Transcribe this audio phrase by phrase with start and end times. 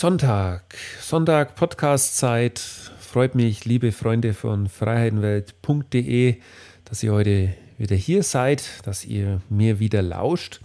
[0.00, 2.60] Sonntag, Sonntag Podcast-Zeit.
[3.00, 6.36] Freut mich, liebe Freunde von freiheitenwelt.de,
[6.84, 10.60] dass ihr heute wieder hier seid, dass ihr mir wieder lauscht.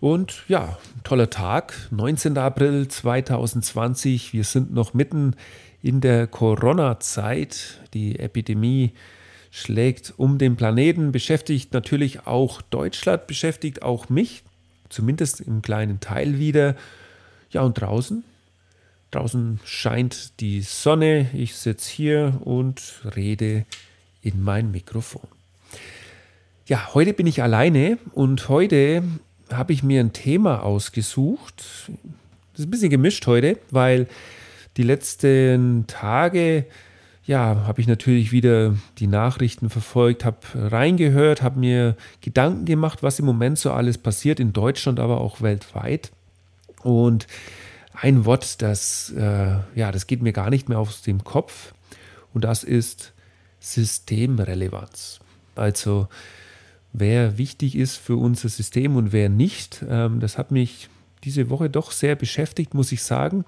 [0.00, 2.36] Und ja, toller Tag, 19.
[2.36, 4.34] April 2020.
[4.34, 5.34] Wir sind noch mitten
[5.80, 7.80] in der Corona-Zeit.
[7.94, 8.92] Die Epidemie
[9.50, 14.42] schlägt um den Planeten, beschäftigt natürlich auch Deutschland, beschäftigt auch mich,
[14.90, 16.76] zumindest im kleinen Teil wieder.
[17.50, 18.24] Ja, und draußen
[19.10, 21.30] Draußen scheint die Sonne.
[21.32, 23.64] Ich sitze hier und rede
[24.22, 25.26] in mein Mikrofon.
[26.66, 29.02] Ja, heute bin ich alleine und heute
[29.50, 31.64] habe ich mir ein Thema ausgesucht.
[32.52, 34.06] Das ist ein bisschen gemischt heute, weil
[34.76, 36.66] die letzten Tage,
[37.24, 43.18] ja, habe ich natürlich wieder die Nachrichten verfolgt, habe reingehört, habe mir Gedanken gemacht, was
[43.18, 46.10] im Moment so alles passiert in Deutschland, aber auch weltweit.
[46.82, 47.26] Und
[48.00, 51.74] ein Wort, das, äh, ja, das geht mir gar nicht mehr aus dem Kopf
[52.32, 53.12] und das ist
[53.60, 55.20] Systemrelevanz.
[55.54, 56.08] Also
[56.92, 60.88] wer wichtig ist für unser System und wer nicht, ähm, das hat mich
[61.24, 63.44] diese Woche doch sehr beschäftigt, muss ich sagen.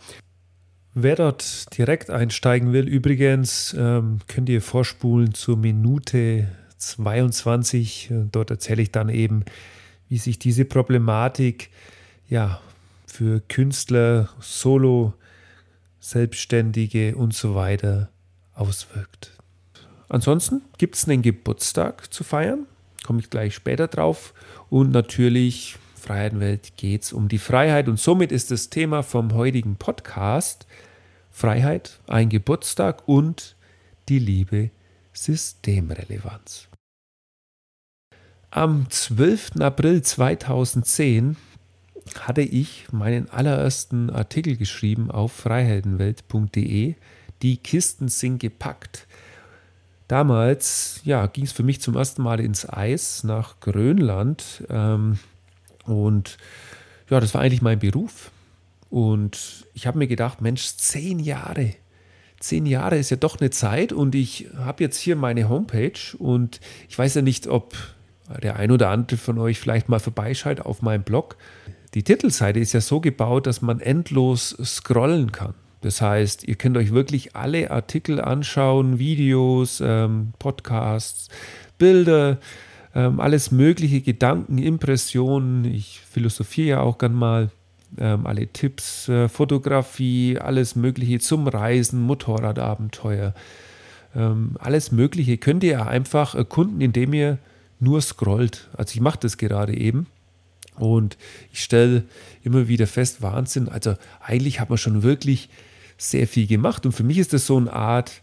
[0.94, 8.10] Wer dort direkt einsteigen will, übrigens ähm, könnt ihr vorspulen zur Minute 22.
[8.32, 9.44] Dort erzähle ich dann eben,
[10.08, 11.70] wie sich diese Problematik
[12.28, 12.60] ja
[13.10, 15.14] für Künstler, Solo,
[15.98, 18.10] Selbstständige und so weiter
[18.54, 19.36] auswirkt.
[20.08, 22.66] Ansonsten gibt es einen Geburtstag zu feiern,
[23.04, 24.32] komme ich gleich später drauf.
[24.70, 27.88] Und natürlich, Freiheitenwelt geht es um die Freiheit.
[27.88, 30.66] Und somit ist das Thema vom heutigen Podcast
[31.30, 33.56] Freiheit, ein Geburtstag und
[34.08, 34.70] die Liebe
[35.12, 36.68] Systemrelevanz.
[38.50, 39.60] Am 12.
[39.60, 41.36] April 2010
[42.20, 46.94] hatte ich meinen allerersten Artikel geschrieben auf freiheldenwelt.de.
[47.42, 49.06] Die Kisten sind gepackt.
[50.08, 54.64] Damals ja, ging es für mich zum ersten Mal ins Eis nach Grönland.
[54.68, 55.18] Ähm,
[55.84, 56.36] und
[57.08, 58.30] ja, das war eigentlich mein Beruf.
[58.90, 61.74] Und ich habe mir gedacht, Mensch, zehn Jahre.
[62.40, 66.60] Zehn Jahre ist ja doch eine Zeit und ich habe jetzt hier meine Homepage und
[66.88, 67.76] ich weiß ja nicht, ob
[68.42, 71.36] der ein oder andere von euch vielleicht mal vorbeischaut auf meinem Blog.
[71.94, 75.54] Die Titelseite ist ja so gebaut, dass man endlos scrollen kann.
[75.80, 81.28] Das heißt, ihr könnt euch wirklich alle Artikel anschauen, Videos, ähm, Podcasts,
[81.78, 82.38] Bilder,
[82.94, 85.64] ähm, alles mögliche, Gedanken, Impressionen.
[85.64, 87.50] Ich philosophiere ja auch gern mal.
[87.98, 93.34] Ähm, alle Tipps, äh, Fotografie, alles Mögliche zum Reisen, Motorradabenteuer.
[94.14, 97.38] Ähm, alles Mögliche könnt ihr einfach erkunden, indem ihr
[97.80, 98.68] nur scrollt.
[98.76, 100.06] Also ich mache das gerade eben.
[100.80, 101.18] Und
[101.52, 102.04] ich stelle
[102.42, 105.50] immer wieder fest, Wahnsinn, also eigentlich hat man schon wirklich
[105.98, 106.86] sehr viel gemacht.
[106.86, 108.22] Und für mich ist das so eine Art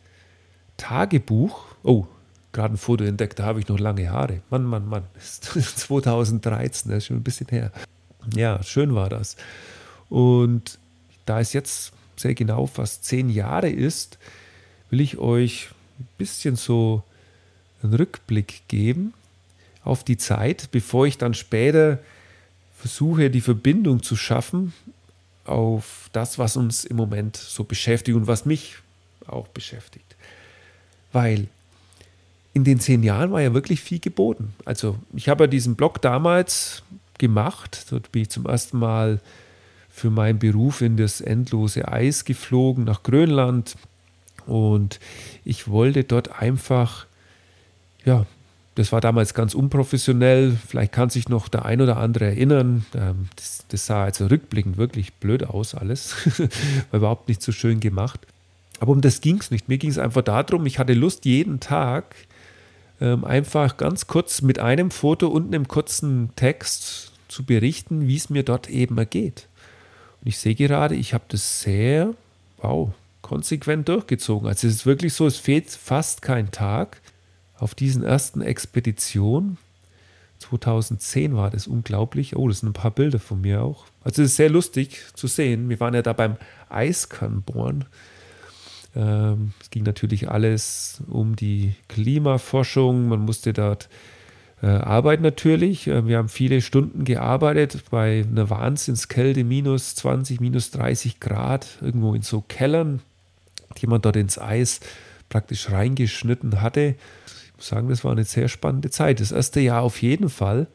[0.78, 1.66] Tagebuch.
[1.84, 2.08] Oh,
[2.54, 4.42] gerade ein Foto entdeckt, da habe ich noch lange Haare.
[4.50, 7.72] Mann, Mann, Mann, das ist 2013, das ist schon ein bisschen her.
[8.36, 9.38] Ja, schön war das.
[10.10, 10.80] Und
[11.28, 14.18] da es jetzt sehr genau fast zehn Jahre ist,
[14.90, 15.70] will ich euch
[16.00, 17.04] ein bisschen so
[17.84, 19.14] einen Rückblick geben
[19.84, 22.00] auf die Zeit, bevor ich dann später
[22.78, 24.74] versuche, die Verbindung zu schaffen
[25.46, 28.76] auf das, was uns im Moment so beschäftigt und was mich
[29.26, 30.16] auch beschäftigt.
[31.12, 31.48] Weil
[32.54, 34.54] in den zehn Jahren war ja wirklich viel geboten.
[34.66, 36.84] Also ich habe ja diesen Blog damals
[37.18, 37.86] gemacht.
[37.90, 39.20] Dort bin ich zum ersten Mal
[39.90, 43.76] für meinen Beruf in das endlose Eis geflogen nach Grönland.
[44.46, 45.00] Und
[45.44, 47.06] ich wollte dort einfach
[48.06, 48.26] ja,
[48.78, 50.56] das war damals ganz unprofessionell.
[50.68, 52.86] Vielleicht kann sich noch der ein oder andere erinnern.
[52.94, 56.14] Ähm, das, das sah also rückblickend wirklich blöd aus, alles.
[56.92, 58.20] war überhaupt nicht so schön gemacht.
[58.80, 59.68] Aber um das ging es nicht.
[59.68, 62.16] Mir ging es einfach darum, ich hatte Lust, jeden Tag
[63.02, 68.30] ähm, einfach ganz kurz mit einem Foto und einem kurzen Text zu berichten, wie es
[68.30, 69.48] mir dort eben ergeht.
[70.22, 72.14] Und ich sehe gerade, ich habe das sehr,
[72.58, 72.92] wow,
[73.24, 74.48] konsequent durchgezogen.
[74.48, 77.02] Also es ist wirklich so, es fehlt fast kein Tag
[77.60, 79.58] auf diesen ersten Expedition,
[80.40, 82.36] 2010 war das unglaublich.
[82.36, 83.86] Oh, das sind ein paar Bilder von mir auch.
[84.04, 85.70] Also es ist sehr lustig zu sehen.
[85.70, 86.38] Wir waren ja da beim
[86.70, 87.86] Eiskernbohren.
[88.96, 93.08] Ähm, es ging natürlich alles um die Klimaforschung.
[93.08, 93.90] Man musste dort
[94.62, 95.88] äh, arbeiten natürlich.
[95.88, 102.14] Äh, wir haben viele Stunden gearbeitet bei einer Wahnsinnskälte, minus 20, minus 30 Grad, irgendwo
[102.14, 103.02] in so Kellern,
[103.78, 104.80] die man dort ins Eis
[105.30, 106.96] praktisch reingeschnitten hatte
[107.60, 109.20] sagen, das war eine sehr spannende Zeit.
[109.20, 110.68] Das erste Jahr auf jeden Fall.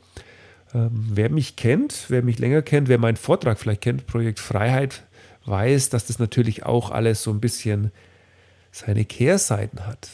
[0.75, 5.05] Ähm, wer mich kennt, wer mich länger kennt, wer meinen Vortrag vielleicht kennt, Projekt Freiheit,
[5.45, 7.91] weiß, dass das natürlich auch alles so ein bisschen
[8.71, 10.09] seine Kehrseiten hat.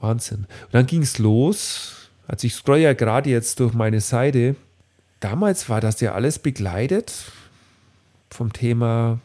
[0.00, 0.46] Wahnsinn.
[0.64, 2.10] Und dann ging es los.
[2.28, 4.56] Also ich scroll ja gerade jetzt durch meine Seite.
[5.20, 7.32] Damals war das ja alles begleitet
[8.30, 9.20] vom Thema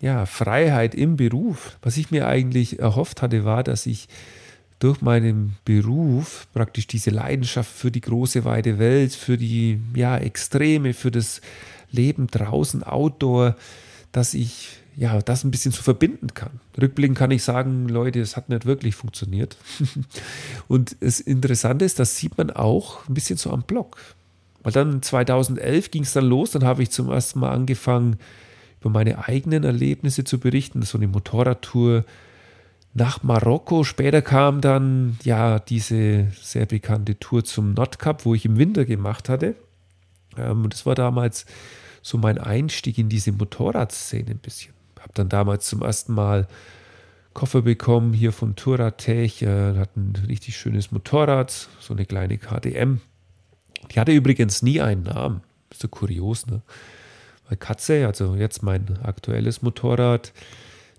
[0.00, 1.78] ja, Freiheit im Beruf.
[1.82, 4.08] Was ich mir eigentlich erhofft hatte, war, dass ich
[4.78, 10.92] durch meinen Beruf praktisch diese Leidenschaft für die große weite Welt, für die ja, Extreme,
[10.92, 11.40] für das
[11.90, 13.56] Leben draußen, Outdoor,
[14.12, 16.60] dass ich ja, das ein bisschen so verbinden kann.
[16.80, 19.56] Rückblickend kann ich sagen, Leute, es hat nicht wirklich funktioniert.
[20.68, 23.98] Und das Interessante ist, das sieht man auch ein bisschen so am Blog.
[24.62, 28.16] Weil dann 2011 ging es dann los, dann habe ich zum ersten Mal angefangen,
[28.80, 32.04] über meine eigenen Erlebnisse zu berichten, so eine Motorradtour
[32.96, 33.84] nach Marokko.
[33.84, 39.28] Später kam dann ja diese sehr bekannte Tour zum Nordkap, wo ich im Winter gemacht
[39.28, 39.54] hatte.
[40.36, 41.46] Ähm, und das war damals
[42.02, 44.76] so mein Einstieg in diese Motorradszene ein bisschen
[45.06, 46.48] habe dann damals zum ersten Mal
[47.32, 53.00] Koffer bekommen hier von Touratech, äh, hat ein richtig schönes Motorrad, so eine kleine KTM.
[53.90, 55.42] Die hatte übrigens nie einen Namen.
[55.70, 56.62] Ist so kurios, ne?
[57.46, 60.32] Weil Katze, also jetzt mein aktuelles Motorrad,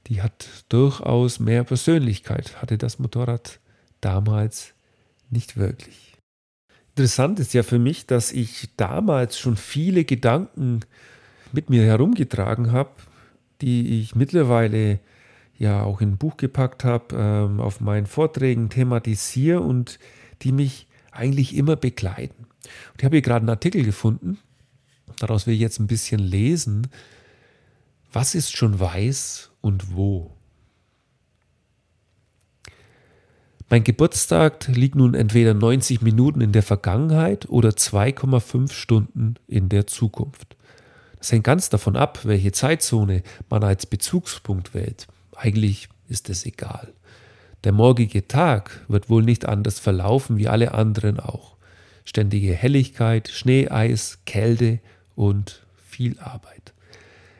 [0.07, 3.59] die hat durchaus mehr Persönlichkeit, hatte das Motorrad
[4.01, 4.73] damals
[5.29, 6.13] nicht wirklich.
[6.89, 10.79] Interessant ist ja für mich, dass ich damals schon viele Gedanken
[11.51, 12.91] mit mir herumgetragen habe,
[13.61, 14.99] die ich mittlerweile
[15.57, 19.99] ja auch in ein Buch gepackt habe, ähm, auf meinen Vorträgen thematisiere und
[20.41, 22.45] die mich eigentlich immer begleiten.
[22.45, 24.37] Und ich habe hier gerade einen Artikel gefunden,
[25.19, 26.87] daraus will ich jetzt ein bisschen lesen.
[28.11, 30.31] Was ist schon weiß und wo?
[33.69, 39.85] Mein Geburtstag liegt nun entweder 90 Minuten in der Vergangenheit oder 2,5 Stunden in der
[39.85, 40.55] Zukunft.
[41.17, 45.07] Das hängt ganz davon ab, welche Zeitzone man als Bezugspunkt wählt.
[45.35, 46.93] Eigentlich ist es egal.
[47.65, 51.57] Der morgige Tag wird wohl nicht anders verlaufen wie alle anderen auch.
[52.05, 54.79] Ständige Helligkeit, Schnee, Eis, Kälte
[55.15, 56.66] und viel Arbeit.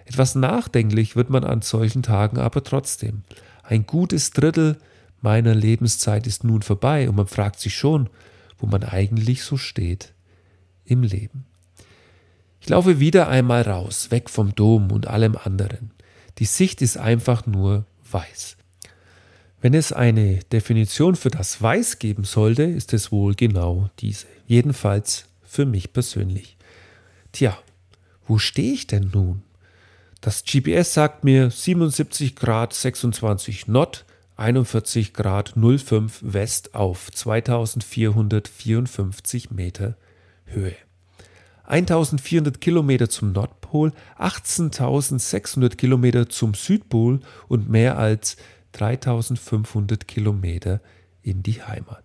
[0.08, 3.24] Etwas nachdenklich wird man an solchen Tagen aber trotzdem.
[3.62, 4.78] Ein gutes Drittel
[5.20, 8.10] meiner Lebenszeit ist nun vorbei und man fragt sich schon,
[8.58, 10.14] wo man eigentlich so steht
[10.86, 11.46] im Leben.
[12.62, 15.92] Ich laufe wieder einmal raus, weg vom Dom und allem anderen.
[16.38, 18.56] Die Sicht ist einfach nur weiß.
[19.60, 24.28] Wenn es eine Definition für das Weiß geben sollte, ist es wohl genau diese.
[24.46, 26.56] Jedenfalls für mich persönlich.
[27.34, 27.58] Tja,
[28.26, 29.44] wo stehe ich denn nun?
[30.22, 34.06] Das GPS sagt mir 77 Grad 26 Nord,
[34.36, 39.96] 41 Grad 05 West auf 2454 Meter
[40.46, 40.76] Höhe.
[41.66, 48.38] 1400 Kilometer zum Nordpol, 18.600 Kilometer zum Südpol und mehr als
[48.72, 50.80] 3500 Kilometer
[51.22, 52.04] in die Heimat.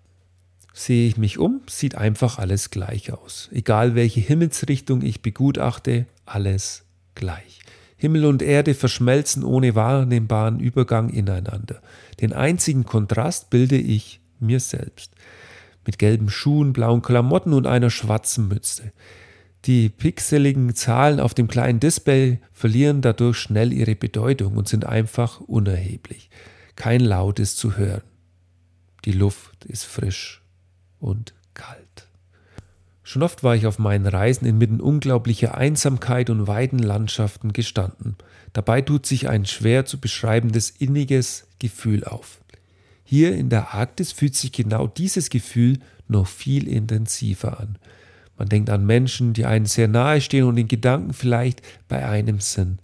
[0.74, 3.48] Sehe ich mich um, sieht einfach alles gleich aus.
[3.52, 7.61] Egal welche Himmelsrichtung ich begutachte, alles gleich.
[8.02, 11.80] Himmel und Erde verschmelzen ohne wahrnehmbaren Übergang ineinander.
[12.20, 15.12] Den einzigen Kontrast bilde ich mir selbst.
[15.86, 18.90] Mit gelben Schuhen, blauen Klamotten und einer schwarzen Mütze.
[19.66, 25.38] Die pixeligen Zahlen auf dem kleinen Display verlieren dadurch schnell ihre Bedeutung und sind einfach
[25.38, 26.28] unerheblich.
[26.74, 28.02] Kein Laut ist zu hören.
[29.04, 30.42] Die Luft ist frisch
[30.98, 31.81] und kalt.
[33.12, 38.16] Schon oft war ich auf meinen Reisen inmitten unglaublicher Einsamkeit und weiten Landschaften gestanden.
[38.54, 42.40] Dabei tut sich ein schwer zu beschreibendes inniges Gefühl auf.
[43.04, 47.76] Hier in der Arktis fühlt sich genau dieses Gefühl noch viel intensiver an.
[48.38, 52.40] Man denkt an Menschen, die einem sehr nahe stehen und in Gedanken vielleicht bei einem
[52.40, 52.80] sind.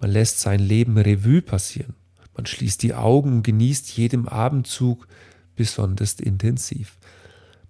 [0.00, 1.92] Man lässt sein Leben Revue passieren.
[2.34, 5.06] Man schließt die Augen und genießt jedem Abendzug
[5.54, 6.96] besonders intensiv.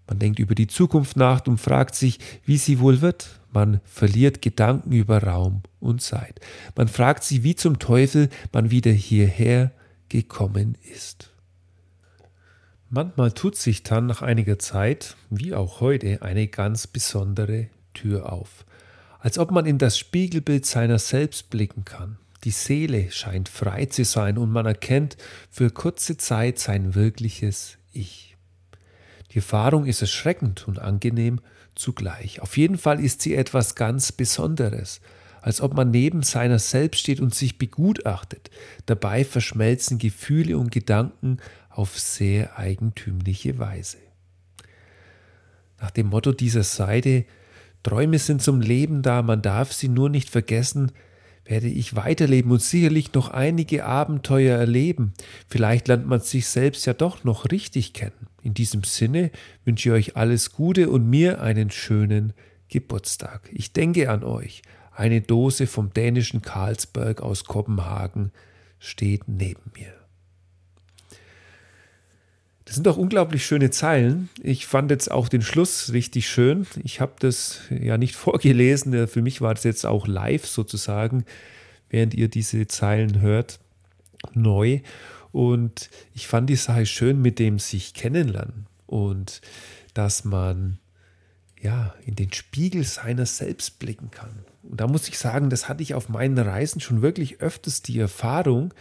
[0.07, 3.41] Man denkt über die Zukunft nach und fragt sich, wie sie wohl wird.
[3.53, 6.41] Man verliert Gedanken über Raum und Zeit.
[6.77, 9.73] Man fragt sich, wie zum Teufel man wieder hierher
[10.09, 11.33] gekommen ist.
[12.89, 18.65] Manchmal tut sich dann nach einiger Zeit, wie auch heute, eine ganz besondere Tür auf,
[19.19, 22.19] als ob man in das Spiegelbild seiner selbst blicken kann.
[22.45, 25.17] Die Seele scheint frei zu sein und man erkennt
[25.51, 28.26] für kurze Zeit sein wirkliches Ich.
[29.33, 31.41] Die Erfahrung ist erschreckend und angenehm
[31.75, 32.41] zugleich.
[32.41, 35.01] Auf jeden Fall ist sie etwas ganz Besonderes,
[35.43, 38.51] als ob man neben seiner selbst steht und sich begutachtet.
[38.87, 41.39] Dabei verschmelzen Gefühle und Gedanken
[41.71, 43.99] auf sehr eigentümliche Weise.
[45.81, 47.27] Nach dem Motto dieser Seite
[47.83, 50.91] Träume sind zum Leben da, man darf sie nur nicht vergessen,
[51.47, 55.13] werde ich weiterleben und sicherlich noch einige Abenteuer erleben.
[55.49, 58.27] Vielleicht lernt man sich selbst ja doch noch richtig kennen.
[58.43, 59.31] In diesem Sinne
[59.65, 62.33] wünsche ich euch alles Gute und mir einen schönen
[62.69, 63.49] Geburtstag.
[63.53, 64.63] Ich denke an euch.
[64.93, 68.33] Eine Dose vom dänischen Karlsberg aus Kopenhagen
[68.79, 70.06] steht neben mir.
[72.67, 74.29] Das sind doch unglaublich schöne Zeilen.
[74.43, 76.67] Ich fand jetzt auch den Schluss richtig schön.
[76.83, 79.07] Ich habe das ja nicht vorgelesen.
[79.07, 81.25] Für mich war das jetzt auch live sozusagen,
[81.89, 83.61] während ihr diese Zeilen hört,
[84.35, 84.81] neu.
[85.31, 89.41] Und ich fand die Sache schön mit dem sich kennenlernen und
[89.95, 90.79] dass man
[91.63, 94.45] ja in den Spiegel seiner selbst blicken kann.
[94.65, 98.01] Und da muss ich sagen, das hatte ich auf meinen Reisen schon wirklich öfters die
[98.01, 98.75] Erfahrung.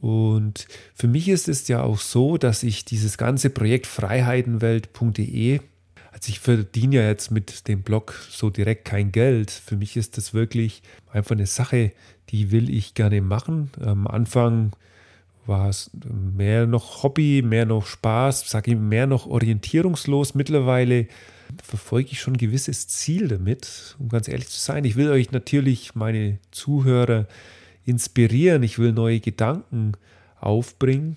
[0.00, 5.60] Und für mich ist es ja auch so, dass ich dieses ganze Projekt freiheitenwelt.de,
[6.12, 9.50] also ich verdiene ja jetzt mit dem Blog so direkt kein Geld.
[9.50, 11.92] Für mich ist das wirklich einfach eine Sache,
[12.30, 13.70] die will ich gerne machen.
[13.80, 14.72] Am Anfang
[15.46, 15.90] war es
[16.34, 20.34] mehr noch Hobby, mehr noch Spaß, sage ich mehr noch orientierungslos.
[20.34, 21.08] Mittlerweile
[21.62, 24.84] verfolge ich schon ein gewisses Ziel damit, um ganz ehrlich zu sein.
[24.84, 27.26] Ich will euch natürlich meine Zuhörer
[27.88, 29.92] inspirieren, ich will neue Gedanken
[30.38, 31.16] aufbringen.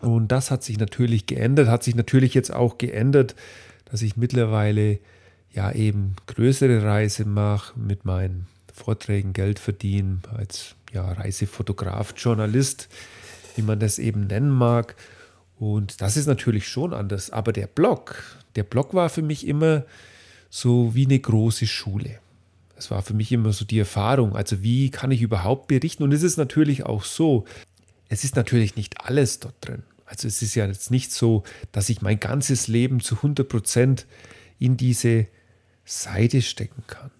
[0.00, 3.34] Und das hat sich natürlich geändert, hat sich natürlich jetzt auch geändert,
[3.84, 5.00] dass ich mittlerweile
[5.50, 12.88] ja eben größere Reise mache, mit meinen Vorträgen Geld verdiene, als ja, Reisefotograf, Journalist,
[13.56, 14.96] wie man das eben nennen mag.
[15.58, 17.30] Und das ist natürlich schon anders.
[17.30, 18.22] Aber der Blog,
[18.56, 19.84] der Blog war für mich immer
[20.48, 22.21] so wie eine große Schule.
[22.82, 24.34] Das war für mich immer so die Erfahrung.
[24.34, 26.02] Also wie kann ich überhaupt berichten?
[26.02, 27.44] Und es ist natürlich auch so,
[28.08, 29.84] es ist natürlich nicht alles dort drin.
[30.04, 34.06] Also es ist ja jetzt nicht so, dass ich mein ganzes Leben zu 100 Prozent
[34.58, 35.28] in diese
[35.84, 37.12] Seite stecken kann.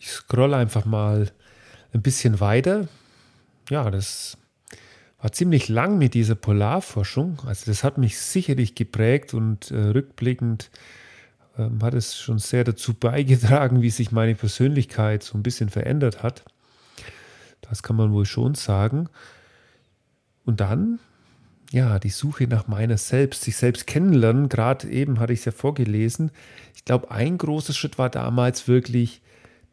[0.00, 1.30] Ich scrolle einfach mal
[1.92, 2.88] ein bisschen weiter.
[3.68, 4.36] Ja, das
[5.20, 7.38] war ziemlich lang mit dieser Polarforschung.
[7.46, 10.72] Also das hat mich sicherlich geprägt und äh, rückblickend
[11.60, 16.22] ähm, hat es schon sehr dazu beigetragen, wie sich meine Persönlichkeit so ein bisschen verändert
[16.22, 16.44] hat.
[17.60, 19.08] Das kann man wohl schon sagen.
[20.44, 20.98] Und dann,
[21.70, 24.48] ja, die Suche nach meiner selbst, sich selbst kennenlernen.
[24.48, 26.30] Gerade eben hatte ich es ja vorgelesen.
[26.74, 29.20] Ich glaube, ein großer Schritt war damals wirklich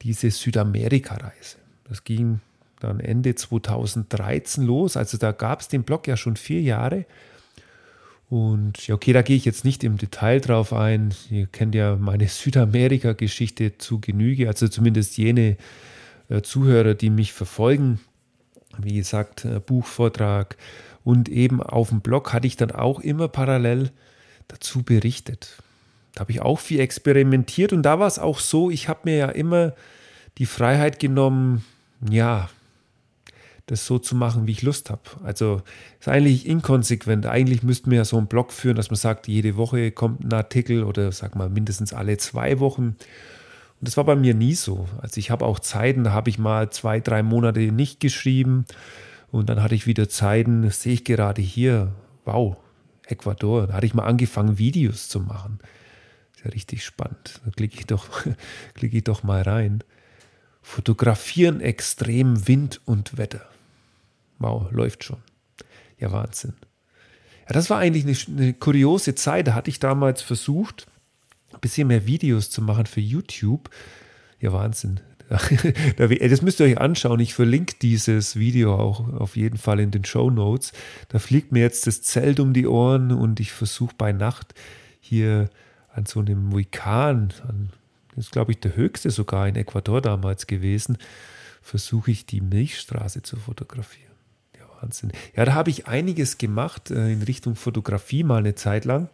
[0.01, 1.57] diese Südamerika-Reise.
[1.85, 2.41] Das ging
[2.79, 4.97] dann Ende 2013 los.
[4.97, 7.05] Also da gab es den Blog ja schon vier Jahre.
[8.29, 11.13] Und ja, okay, da gehe ich jetzt nicht im Detail drauf ein.
[11.29, 15.57] Ihr kennt ja meine Südamerika-Geschichte zu Genüge, also zumindest jene
[16.29, 17.99] äh, Zuhörer, die mich verfolgen.
[18.77, 20.57] Wie gesagt, äh, Buchvortrag
[21.03, 23.91] und eben auf dem Blog hatte ich dann auch immer parallel
[24.49, 25.57] dazu berichtet.
[26.13, 29.17] Da habe ich auch viel experimentiert und da war es auch so, ich habe mir
[29.17, 29.73] ja immer
[30.37, 31.63] die Freiheit genommen,
[32.09, 32.49] ja,
[33.67, 35.01] das so zu machen, wie ich Lust habe.
[35.23, 35.61] Also
[35.99, 37.25] ist eigentlich inkonsequent.
[37.25, 40.33] Eigentlich müssten wir ja so einen Blog führen, dass man sagt, jede Woche kommt ein
[40.33, 42.95] Artikel oder sag mal mindestens alle zwei Wochen.
[43.79, 44.87] Und das war bei mir nie so.
[45.01, 48.65] Also ich habe auch Zeiten, da habe ich mal zwei, drei Monate nicht geschrieben
[49.31, 51.93] und dann hatte ich wieder Zeiten, das sehe ich gerade hier,
[52.23, 52.55] wow,
[53.05, 55.59] Ecuador, da hatte ich mal angefangen, Videos zu machen.
[56.35, 57.41] Ist ja richtig spannend.
[57.43, 58.07] Da klicke ich doch,
[58.75, 59.83] klicke ich doch mal rein.
[60.61, 63.47] Fotografieren extrem Wind und Wetter.
[64.39, 65.19] Wow, läuft schon.
[65.97, 66.53] Ja, Wahnsinn.
[67.47, 69.47] Ja, das war eigentlich eine, eine kuriose Zeit.
[69.47, 70.87] Da hatte ich damals versucht,
[71.53, 73.69] ein bisschen mehr Videos zu machen für YouTube.
[74.39, 74.99] Ja, Wahnsinn.
[75.97, 77.19] Das müsst ihr euch anschauen.
[77.19, 80.71] Ich verlinke dieses Video auch auf jeden Fall in den Show Notes.
[81.09, 84.53] Da fliegt mir jetzt das Zelt um die Ohren und ich versuche bei Nacht
[84.99, 85.49] hier
[85.89, 87.71] an so einem Vulkan, an,
[88.15, 90.97] das ist glaube ich der höchste sogar in Ecuador damals gewesen,
[91.61, 94.06] versuche ich die Milchstraße zu fotografieren.
[94.87, 95.11] Wahnsinn.
[95.35, 99.09] Ja, da habe ich einiges gemacht äh, in Richtung Fotografie mal eine Zeit lang.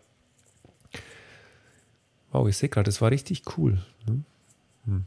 [2.32, 3.80] Wow, ich sehe gerade, das war richtig cool.
[4.06, 4.24] Hm?
[4.86, 5.06] Hm.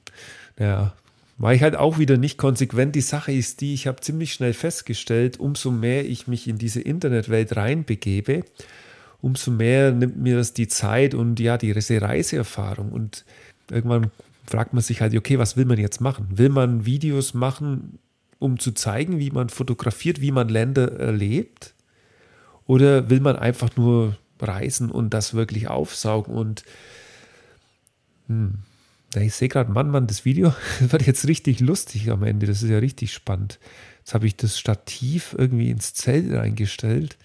[0.58, 0.94] Ja,
[1.38, 2.94] war ich halt auch wieder nicht konsequent.
[2.94, 6.80] Die Sache ist die, ich habe ziemlich schnell festgestellt, umso mehr ich mich in diese
[6.80, 8.44] Internetwelt reinbegebe,
[9.20, 12.90] umso mehr nimmt mir das die Zeit und ja, die Reiseerfahrung.
[12.90, 13.25] Und
[13.70, 14.11] irgendwann
[14.46, 16.26] fragt man sich halt, okay, was will man jetzt machen?
[16.30, 17.99] Will man Videos machen
[18.38, 21.75] um zu zeigen, wie man fotografiert, wie man Länder erlebt?
[22.66, 26.35] Oder will man einfach nur reisen und das wirklich aufsaugen?
[26.35, 26.64] Und
[28.26, 28.59] hm,
[29.14, 32.47] ich sehe gerade, Mann, Mann, das Video wird jetzt richtig lustig am Ende.
[32.47, 33.59] Das ist ja richtig spannend.
[33.99, 37.16] Jetzt habe ich das Stativ irgendwie ins Zelt reingestellt,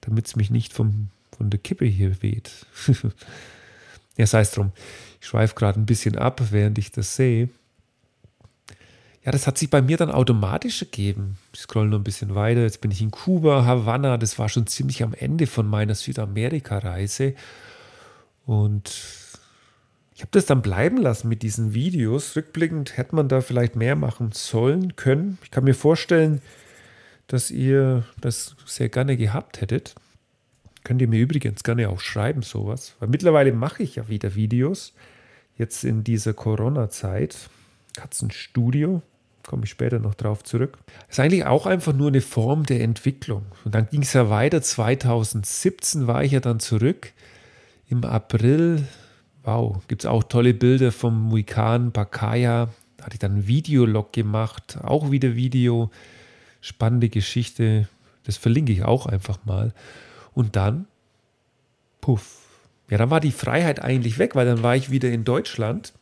[0.00, 2.66] damit es mich nicht vom, von der Kippe hier weht.
[4.16, 4.72] ja, sei es drum.
[5.20, 7.48] Ich schweife gerade ein bisschen ab, während ich das sehe.
[9.26, 11.36] Ja, das hat sich bei mir dann automatisch ergeben.
[11.52, 12.60] Ich scroll noch ein bisschen weiter.
[12.60, 14.18] Jetzt bin ich in Kuba, Havanna.
[14.18, 17.34] Das war schon ziemlich am Ende von meiner Südamerika-Reise.
[18.44, 18.88] Und
[20.14, 22.36] ich habe das dann bleiben lassen mit diesen Videos.
[22.36, 25.38] Rückblickend hätte man da vielleicht mehr machen sollen, können.
[25.42, 26.40] Ich kann mir vorstellen,
[27.26, 29.96] dass ihr das sehr gerne gehabt hättet.
[30.84, 32.94] Könnt ihr mir übrigens gerne auch schreiben, sowas.
[33.00, 34.92] Weil mittlerweile mache ich ja wieder Videos.
[35.58, 37.50] Jetzt in dieser Corona-Zeit.
[37.96, 39.02] Katzenstudio
[39.46, 40.78] komme ich später noch drauf zurück.
[41.08, 43.46] ist eigentlich auch einfach nur eine Form der Entwicklung.
[43.64, 44.60] Und dann ging es ja weiter.
[44.60, 47.12] 2017 war ich ja dann zurück.
[47.88, 48.86] Im April,
[49.44, 52.68] wow, gibt es auch tolle Bilder vom Muikan Bakaya.
[52.96, 55.90] Da hatte ich dann einen Videolog gemacht, auch wieder Video.
[56.60, 57.88] Spannende Geschichte.
[58.24, 59.72] Das verlinke ich auch einfach mal.
[60.34, 60.86] Und dann,
[62.00, 62.42] puff.
[62.90, 65.92] Ja, dann war die Freiheit eigentlich weg, weil dann war ich wieder in Deutschland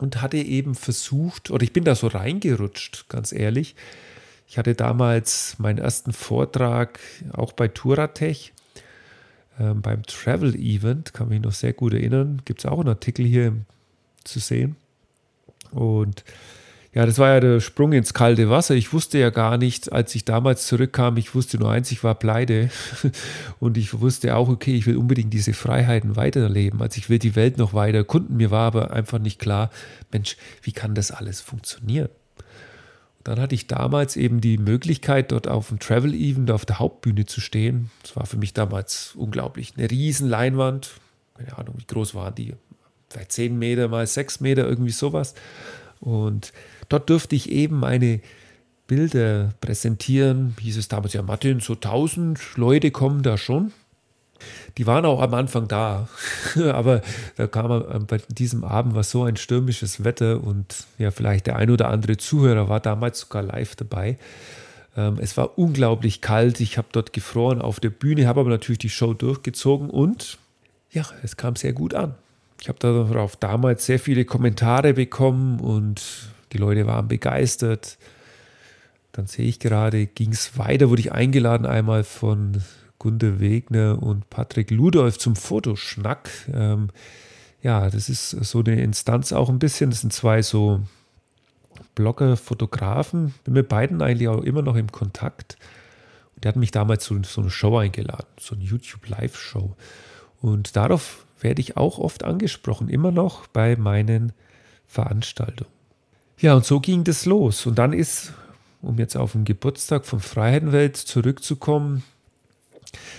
[0.00, 3.74] und hatte eben versucht, oder ich bin da so reingerutscht, ganz ehrlich.
[4.48, 6.98] Ich hatte damals meinen ersten Vortrag
[7.32, 8.52] auch bei Turatech
[9.58, 12.42] äh, beim Travel Event, kann mich noch sehr gut erinnern.
[12.44, 13.54] Gibt es auch einen Artikel hier
[14.24, 14.76] zu sehen.
[15.70, 16.24] Und
[16.92, 18.74] ja, das war ja der Sprung ins kalte Wasser.
[18.74, 22.16] Ich wusste ja gar nicht, als ich damals zurückkam, ich wusste nur eins, ich war
[22.16, 22.68] pleite.
[23.60, 26.82] Und ich wusste auch, okay, ich will unbedingt diese Freiheiten weiterleben.
[26.82, 28.36] Also ich will die Welt noch weiter erkunden.
[28.36, 29.70] Mir war aber einfach nicht klar,
[30.10, 32.08] Mensch, wie kann das alles funktionieren?
[33.18, 36.80] Und dann hatte ich damals eben die Möglichkeit, dort auf dem Travel Event auf der
[36.80, 37.90] Hauptbühne zu stehen.
[38.02, 39.74] Das war für mich damals unglaublich.
[39.76, 40.90] Eine riesen Leinwand.
[41.36, 42.54] Keine Ahnung, wie groß waren die?
[43.08, 45.34] Vielleicht 10 Meter mal 6 Meter, irgendwie sowas.
[46.00, 46.52] Und
[46.88, 48.20] dort durfte ich eben meine
[48.86, 50.56] Bilder präsentieren.
[50.60, 53.72] Hieß es damals, ja, Martin, so 1000 Leute kommen da schon.
[54.78, 56.08] Die waren auch am Anfang da,
[56.56, 57.02] aber
[57.36, 61.70] da kam bei diesem Abend war so ein stürmisches Wetter und ja, vielleicht der ein
[61.70, 64.16] oder andere Zuhörer war damals sogar live dabei.
[64.96, 68.78] Ähm, es war unglaublich kalt, ich habe dort gefroren auf der Bühne, habe aber natürlich
[68.78, 70.38] die Show durchgezogen und
[70.90, 72.14] ja, es kam sehr gut an.
[72.60, 76.02] Ich habe darauf damals sehr viele Kommentare bekommen und
[76.52, 77.96] die Leute waren begeistert.
[79.12, 82.62] Dann sehe ich gerade, ging es weiter, wurde ich eingeladen einmal von
[82.98, 86.30] Gunde Wegner und Patrick Ludolf zum Fotoschnack.
[86.52, 86.90] Ähm,
[87.62, 89.90] ja, das ist so eine Instanz auch ein bisschen.
[89.90, 90.80] Das sind zwei so
[91.94, 93.34] Blogger, Fotografen.
[93.44, 95.56] Bin mit beiden eigentlich auch immer noch im Kontakt.
[96.34, 99.74] Und der hat mich damals zu so eine Show eingeladen, so eine YouTube-Live-Show.
[100.42, 104.32] Und darauf werde ich auch oft angesprochen, immer noch bei meinen
[104.86, 105.70] Veranstaltungen.
[106.38, 107.66] Ja, und so ging das los.
[107.66, 108.32] Und dann ist,
[108.80, 112.02] um jetzt auf den Geburtstag von Freiheitenwelt zurückzukommen,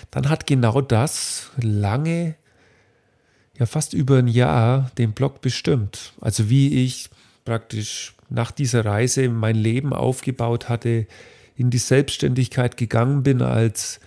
[0.10, 2.36] dann hat genau das lange,
[3.58, 6.14] ja fast über ein Jahr, den Blog bestimmt.
[6.20, 7.10] Also wie ich
[7.46, 11.06] praktisch nach dieser Reise mein Leben aufgebaut hatte,
[11.56, 14.00] in die Selbstständigkeit gegangen bin als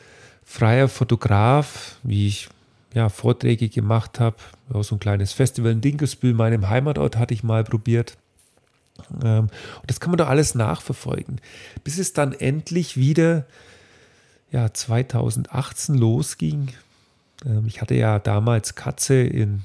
[0.45, 2.49] freier Fotograf, wie ich
[2.95, 4.37] ja, Vorträge gemacht habe.
[4.81, 8.17] So ein kleines Festival in Dinkelsbühl, meinem Heimatort, hatte ich mal probiert.
[9.23, 9.49] Ähm,
[9.81, 11.41] und das kann man doch alles nachverfolgen.
[11.83, 13.47] Bis es dann endlich wieder
[14.53, 16.69] ja, 2018 losging.
[17.45, 19.65] Ähm, ich hatte ja damals Katze in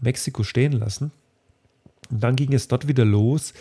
[0.00, 1.10] Mexiko stehen lassen.
[2.10, 3.52] Und dann ging es dort wieder los.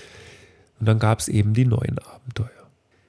[0.80, 2.50] Und dann gab es eben die neuen Abenteuer.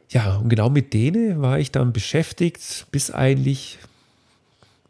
[0.09, 3.79] Ja, und genau mit denen war ich dann beschäftigt, bis eigentlich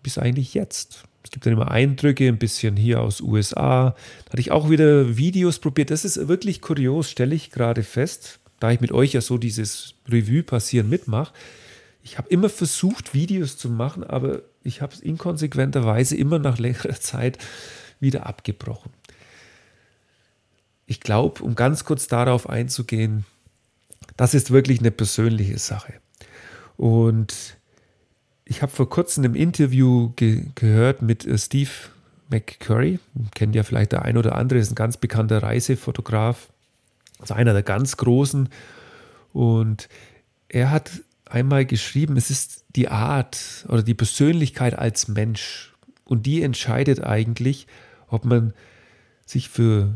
[0.07, 1.03] bis eigentlich jetzt.
[1.25, 3.97] Es gibt dann immer Eindrücke, ein bisschen hier aus USA.
[4.25, 5.91] Da hatte ich auch wieder Videos probiert.
[5.91, 9.95] Das ist wirklich kurios, stelle ich gerade fest, da ich mit euch ja so dieses
[10.09, 11.33] Revue passieren mitmache.
[12.05, 17.01] Ich habe immer versucht, Videos zu machen, aber ich habe es inkonsequenterweise immer nach längerer
[17.01, 17.39] Zeit
[17.99, 18.93] wieder abgebrochen.
[20.87, 23.25] Ich glaube, um ganz kurz darauf einzugehen,
[24.17, 25.95] das ist wirklich eine persönliche Sache.
[26.77, 27.57] Und
[28.47, 31.71] ich habe vor kurzem im Interview ge gehört mit äh, Steve
[32.31, 32.99] McCurry,
[33.35, 36.49] kennt ja vielleicht der ein oder andere, ist ein ganz bekannter Reisefotograf,
[37.19, 38.49] also einer der ganz großen.
[39.33, 39.89] Und
[40.49, 40.91] er hat
[41.25, 45.75] einmal geschrieben, es ist die Art oder die Persönlichkeit als Mensch.
[46.05, 47.67] Und die entscheidet eigentlich,
[48.09, 48.55] ob man
[49.25, 49.93] sich für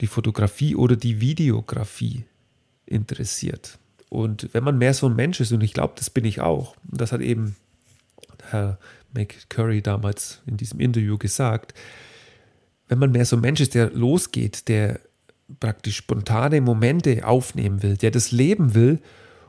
[0.00, 2.24] die Fotografie oder die Videografie
[2.86, 3.78] interessiert.
[4.08, 6.74] Und wenn man mehr so ein Mensch ist, und ich glaube, das bin ich auch,
[6.90, 7.56] und das hat eben
[8.50, 8.78] Herr
[9.14, 11.74] McCurry damals in diesem Interview gesagt,
[12.88, 15.00] wenn man mehr so ein Mensch ist, der losgeht, der
[15.60, 19.00] praktisch spontane Momente aufnehmen will, der das leben will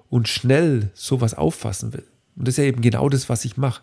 [0.10, 2.04] und schnell sowas auffassen will.
[2.36, 3.82] Und das ist ja eben genau das, was ich mache.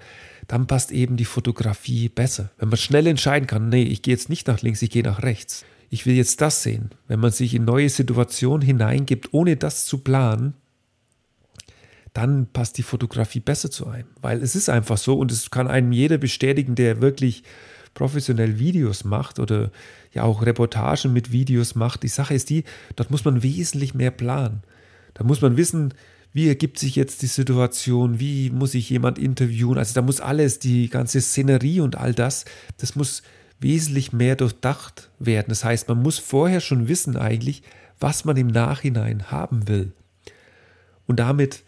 [0.48, 2.50] Dann passt eben die Fotografie besser.
[2.58, 5.22] Wenn man schnell entscheiden kann, nee, ich gehe jetzt nicht nach links, ich gehe nach
[5.22, 5.64] rechts.
[5.90, 6.90] ich will jetzt das sehen.
[7.08, 10.54] Wenn man sich in neue Situationen hineingibt, ohne das zu planen,
[12.12, 14.08] dann passt die Fotografie besser zu einem.
[14.20, 17.44] Weil es ist einfach so und es kann einem jeder bestätigen, der wirklich
[17.94, 19.70] professionell Videos macht oder
[20.12, 22.02] ja auch Reportagen mit Videos macht.
[22.02, 22.64] Die Sache ist die,
[22.96, 24.62] dort muss man wesentlich mehr planen.
[25.14, 25.94] Da muss man wissen,
[26.32, 29.78] wie ergibt sich jetzt die Situation, wie muss ich jemand interviewen.
[29.78, 32.44] Also da muss alles, die ganze Szenerie und all das,
[32.78, 33.22] das muss
[33.58, 35.46] wesentlich mehr durchdacht werden.
[35.48, 37.62] Das heißt, man muss vorher schon wissen eigentlich,
[37.98, 39.92] was man im Nachhinein haben will.
[41.06, 41.62] Und damit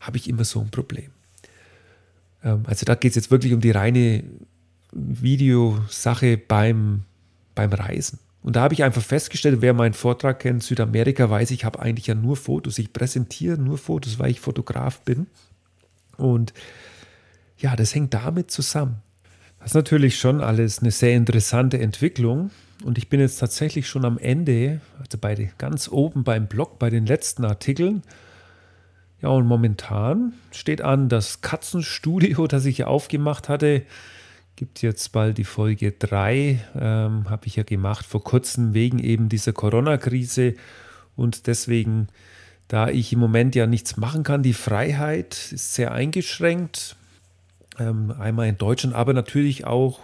[0.00, 1.10] habe ich immer so ein Problem.
[2.44, 4.24] Ähm, also da geht es jetzt wirklich um die reine
[4.92, 7.02] Videosache beim,
[7.54, 8.18] beim Reisen.
[8.42, 12.06] Und da habe ich einfach festgestellt, wer meinen Vortrag kennt, Südamerika, weiß ich, habe eigentlich
[12.06, 12.78] ja nur Fotos.
[12.78, 15.26] Ich präsentiere nur Fotos, weil ich Fotograf bin.
[16.16, 16.54] Und
[17.58, 19.02] ja, das hängt damit zusammen.
[19.58, 22.50] Das ist natürlich schon alles eine sehr interessante Entwicklung.
[22.84, 26.90] Und ich bin jetzt tatsächlich schon am Ende, also bei ganz oben beim Blog, bei
[26.90, 28.02] den letzten Artikeln.
[29.20, 33.82] Ja, und momentan steht an, das Katzenstudio, das ich aufgemacht hatte,
[34.56, 39.28] gibt jetzt bald die Folge 3, ähm, habe ich ja gemacht vor kurzem wegen eben
[39.28, 40.54] dieser Corona-Krise.
[41.14, 42.08] Und deswegen,
[42.66, 46.96] da ich im Moment ja nichts machen kann, die Freiheit ist sehr eingeschränkt,
[47.78, 50.00] ähm, einmal in Deutschland, aber natürlich auch,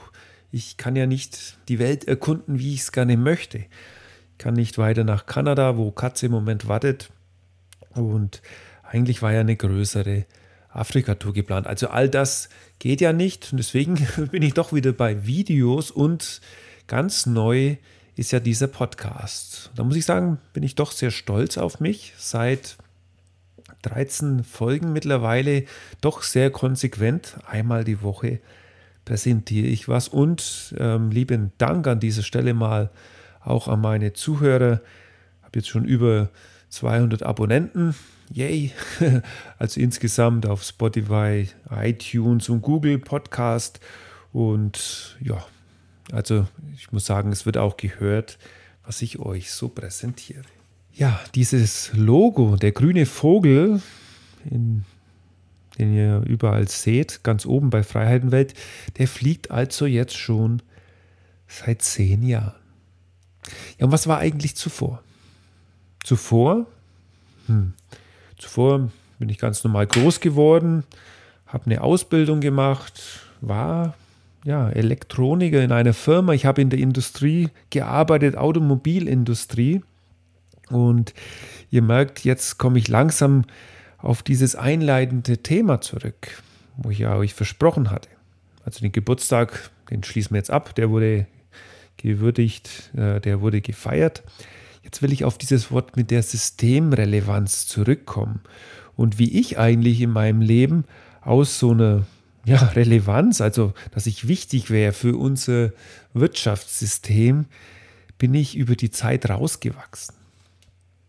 [0.52, 3.58] ich kann ja nicht die Welt erkunden, wie ich es gerne möchte.
[3.58, 7.10] Ich kann nicht weiter nach Kanada, wo Katze im Moment wartet.
[7.90, 8.40] Und
[8.94, 10.24] eigentlich war ja eine größere
[10.70, 11.66] Afrika-Tour geplant.
[11.66, 13.94] Also all das geht ja nicht und deswegen
[14.30, 16.40] bin ich doch wieder bei Videos und
[16.86, 17.76] ganz neu
[18.14, 19.72] ist ja dieser Podcast.
[19.74, 22.14] Da muss ich sagen, bin ich doch sehr stolz auf mich.
[22.16, 22.76] Seit
[23.82, 25.64] 13 Folgen mittlerweile
[26.00, 27.36] doch sehr konsequent.
[27.48, 28.38] Einmal die Woche
[29.04, 32.90] präsentiere ich was und ähm, lieben Dank an dieser Stelle mal
[33.40, 34.80] auch an meine Zuhörer.
[35.40, 36.30] Ich habe jetzt schon über
[36.68, 37.96] 200 Abonnenten.
[38.30, 38.72] Yay!
[39.58, 43.80] Also insgesamt auf Spotify, iTunes und Google Podcast.
[44.32, 45.44] Und ja,
[46.12, 48.38] also ich muss sagen, es wird auch gehört,
[48.84, 50.42] was ich euch so präsentiere.
[50.92, 53.80] Ja, dieses Logo, der grüne Vogel,
[54.48, 54.84] in,
[55.78, 58.54] den ihr überall seht, ganz oben bei Freiheitenwelt,
[58.98, 60.62] der fliegt also jetzt schon
[61.48, 62.54] seit zehn Jahren.
[63.78, 65.02] Ja, und was war eigentlich zuvor?
[66.02, 66.66] Zuvor,
[67.46, 67.74] hm,
[68.38, 70.84] zuvor bin ich ganz normal groß geworden,
[71.46, 73.94] habe eine Ausbildung gemacht, war
[74.44, 76.34] ja, Elektroniker in einer Firma.
[76.34, 79.82] Ich habe in der Industrie gearbeitet, Automobilindustrie.
[80.68, 81.14] Und
[81.70, 83.44] ihr merkt, jetzt komme ich langsam
[83.98, 86.42] auf dieses einleitende Thema zurück,
[86.76, 88.10] wo ich ja euch versprochen hatte.
[88.64, 91.26] Also den Geburtstag, den schließen wir jetzt ab, der wurde
[91.96, 94.22] gewürdigt, äh, der wurde gefeiert.
[94.84, 98.40] Jetzt will ich auf dieses Wort mit der Systemrelevanz zurückkommen
[98.96, 100.84] und wie ich eigentlich in meinem Leben
[101.22, 102.06] aus so einer
[102.44, 105.72] ja, Relevanz, also dass ich wichtig wäre für unser
[106.12, 107.46] Wirtschaftssystem,
[108.18, 110.14] bin ich über die Zeit rausgewachsen.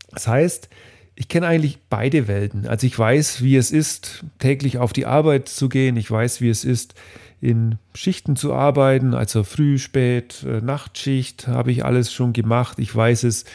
[0.10, 0.70] Das heißt,
[1.16, 2.68] ich kenne eigentlich beide Welten.
[2.68, 5.96] Also ich weiß, wie es ist, täglich auf die Arbeit zu gehen.
[5.96, 6.94] Ich weiß, wie es ist,
[7.42, 12.80] in Schichten zu arbeiten, also früh, spät, äh, Nachtschicht habe ich alles schon gemacht.
[12.80, 13.46] Ich weiß es,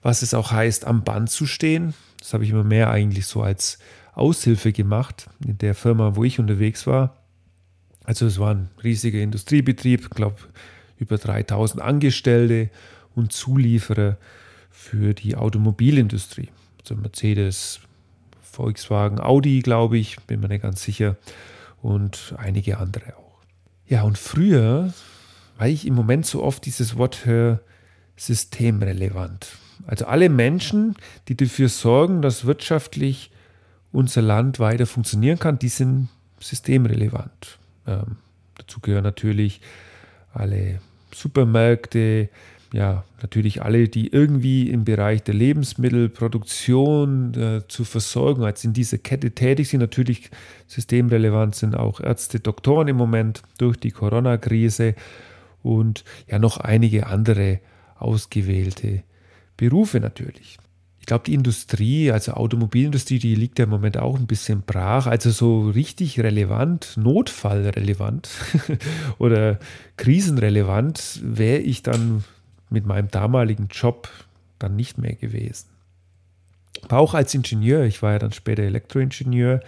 [0.00, 1.94] was es auch heißt, am Band zu stehen.
[2.18, 3.78] Das habe ich immer mehr eigentlich so als
[4.14, 7.16] Aushilfe gemacht in der Firma, wo ich unterwegs war.
[8.04, 10.36] Also es war ein riesiger Industriebetrieb, glaube
[10.98, 12.70] über 3000 Angestellte
[13.14, 14.18] und Zulieferer
[14.70, 16.50] für die Automobilindustrie.
[16.82, 17.80] Also Mercedes,
[18.40, 21.16] Volkswagen, Audi, glaube ich, bin mir nicht ganz sicher
[21.80, 23.38] und einige andere auch.
[23.86, 24.92] Ja, und früher,
[25.58, 27.60] weil ich im Moment so oft dieses Wort höre,
[28.16, 29.56] systemrelevant.
[29.86, 30.96] Also alle Menschen,
[31.28, 33.30] die dafür sorgen, dass wirtschaftlich
[33.90, 36.08] unser Land weiter funktionieren kann, die sind
[36.40, 37.58] systemrelevant.
[37.86, 38.16] Ähm,
[38.56, 39.60] dazu gehören natürlich
[40.32, 40.80] alle
[41.14, 42.28] Supermärkte,
[42.72, 48.96] ja, natürlich alle, die irgendwie im Bereich der Lebensmittelproduktion äh, zur Versorgung, als in dieser
[48.98, 50.30] Kette tätig sind, natürlich
[50.68, 54.94] systemrelevant sind auch Ärzte, Doktoren im Moment durch die Corona-Krise
[55.62, 57.60] und ja noch einige andere
[57.98, 59.02] ausgewählte
[59.58, 60.56] Berufe natürlich.
[60.98, 65.06] Ich glaube, die Industrie, also Automobilindustrie, die liegt ja im Moment auch ein bisschen brach.
[65.06, 68.30] Also so richtig relevant, notfallrelevant
[69.18, 69.58] oder
[69.96, 72.22] krisenrelevant wäre ich dann
[72.72, 74.08] mit meinem damaligen Job
[74.58, 75.68] dann nicht mehr gewesen.
[76.82, 79.60] Aber auch als Ingenieur, ich war ja dann später Elektroingenieur,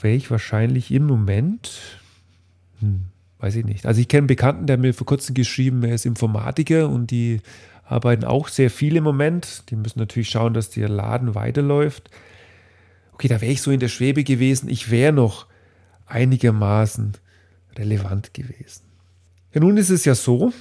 [0.00, 1.98] wäre ich wahrscheinlich im Moment,
[2.80, 3.06] hm,
[3.38, 3.86] weiß ich nicht.
[3.86, 7.40] Also ich kenne einen Bekannten, der mir vor kurzem geschrieben, er ist Informatiker und die
[7.84, 9.64] arbeiten auch sehr viel im Moment.
[9.70, 12.10] Die müssen natürlich schauen, dass der Laden weiterläuft.
[13.12, 14.68] Okay, da wäre ich so in der Schwebe gewesen.
[14.68, 15.46] Ich wäre noch
[16.06, 17.14] einigermaßen
[17.76, 18.82] relevant gewesen.
[19.52, 20.52] Ja, nun ist es ja so,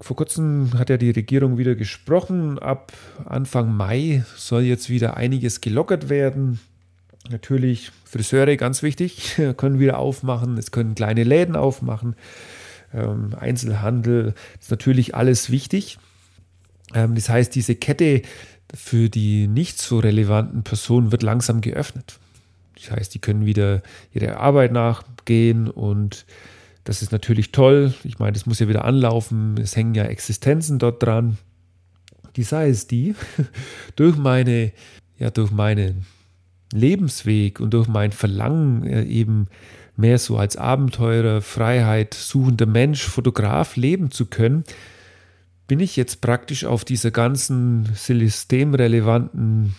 [0.00, 2.58] vor kurzem hat ja die Regierung wieder gesprochen.
[2.58, 2.92] Ab
[3.24, 6.60] Anfang Mai soll jetzt wieder einiges gelockert werden.
[7.30, 10.58] Natürlich Friseure, ganz wichtig, können wieder aufmachen.
[10.58, 12.16] Es können kleine Läden aufmachen.
[12.92, 15.98] Ähm, Einzelhandel ist natürlich alles wichtig.
[16.94, 18.22] Ähm, das heißt, diese Kette
[18.74, 22.18] für die nicht so relevanten Personen wird langsam geöffnet.
[22.76, 26.24] Das heißt, die können wieder ihrer Arbeit nachgehen und
[26.84, 27.94] das ist natürlich toll.
[28.04, 29.56] Ich meine, das muss ja wieder anlaufen.
[29.58, 31.38] Es hängen ja Existenzen dort dran.
[32.36, 33.14] Die sei es die,
[33.96, 34.72] durch meine,
[35.18, 36.06] ja, durch meinen
[36.72, 39.48] Lebensweg und durch mein Verlangen äh, eben
[39.96, 44.64] mehr so als Abenteurer, Freiheit suchender Mensch, Fotograf leben zu können,
[45.68, 49.74] bin ich jetzt praktisch auf dieser ganzen systemrelevanten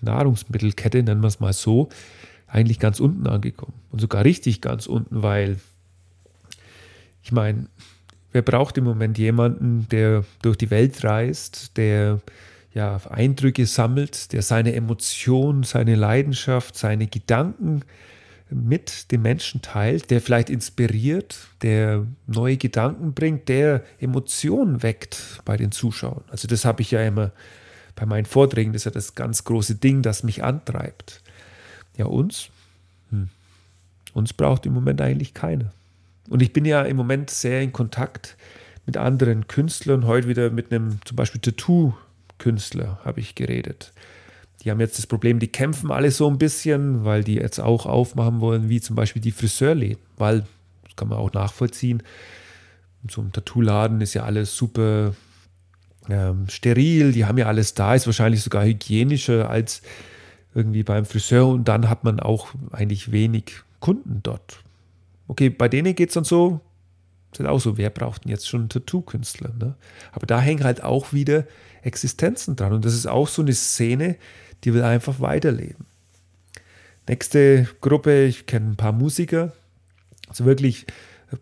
[0.00, 1.90] Nahrungsmittelkette, nennen wir es mal so,
[2.46, 3.74] eigentlich ganz unten angekommen.
[3.90, 5.58] Und sogar richtig ganz unten, weil
[7.22, 7.66] ich meine,
[8.32, 12.20] wer braucht im Moment jemanden, der durch die Welt reist, der
[12.74, 17.82] ja, Eindrücke sammelt, der seine Emotionen, seine Leidenschaft, seine Gedanken
[18.50, 25.56] mit den Menschen teilt, der vielleicht inspiriert, der neue Gedanken bringt, der Emotionen weckt bei
[25.56, 26.24] den Zuschauern.
[26.28, 27.32] Also das habe ich ja immer
[27.94, 31.22] bei meinen Vorträgen, das ist ja das ganz große Ding, das mich antreibt.
[31.96, 32.48] Ja, uns?
[33.10, 33.28] Hm.
[34.14, 35.72] Uns braucht im Moment eigentlich keiner.
[36.28, 38.36] Und ich bin ja im Moment sehr in Kontakt
[38.86, 40.06] mit anderen Künstlern.
[40.06, 43.92] Heute wieder mit einem zum Beispiel Tattoo-Künstler habe ich geredet.
[44.62, 47.86] Die haben jetzt das Problem, die kämpfen alle so ein bisschen, weil die jetzt auch
[47.86, 50.02] aufmachen wollen, wie zum Beispiel die Friseurläden.
[50.16, 50.44] Weil,
[50.84, 52.02] das kann man auch nachvollziehen,
[53.08, 55.14] so einem Tattoo-Laden ist ja alles super
[56.08, 59.82] ähm, steril, die haben ja alles da, ist wahrscheinlich sogar hygienischer als
[60.54, 64.62] irgendwie beim Friseur und dann hat man auch eigentlich wenig Kunden dort.
[65.28, 66.60] Okay, bei denen geht es dann so,
[67.38, 69.52] halt auch so, wer braucht denn jetzt schon einen Tattoo-Künstler?
[69.58, 69.74] Ne?
[70.12, 71.46] Aber da hängen halt auch wieder
[71.82, 72.72] Existenzen dran.
[72.72, 74.16] Und das ist auch so eine Szene,
[74.64, 75.86] die will einfach weiterleben.
[77.08, 79.52] Nächste Gruppe, ich kenne ein paar Musiker,
[80.28, 80.86] also wirklich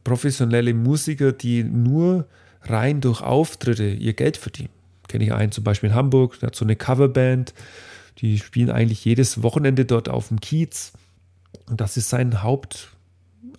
[0.05, 2.27] professionelle Musiker, die nur
[2.63, 4.71] rein durch Auftritte ihr Geld verdienen.
[5.09, 7.53] Kenne ich einen zum Beispiel in Hamburg, der hat so eine Coverband,
[8.19, 10.93] die spielen eigentlich jedes Wochenende dort auf dem Kiez.
[11.69, 12.43] Und das ist sein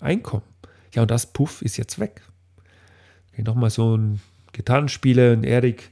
[0.02, 0.46] Haupteinkommen.
[0.94, 2.22] Ja, und das Puff ist jetzt weg.
[3.32, 4.20] Okay, Nochmal so ein
[4.52, 5.90] Gitarrenspieler, ein Erik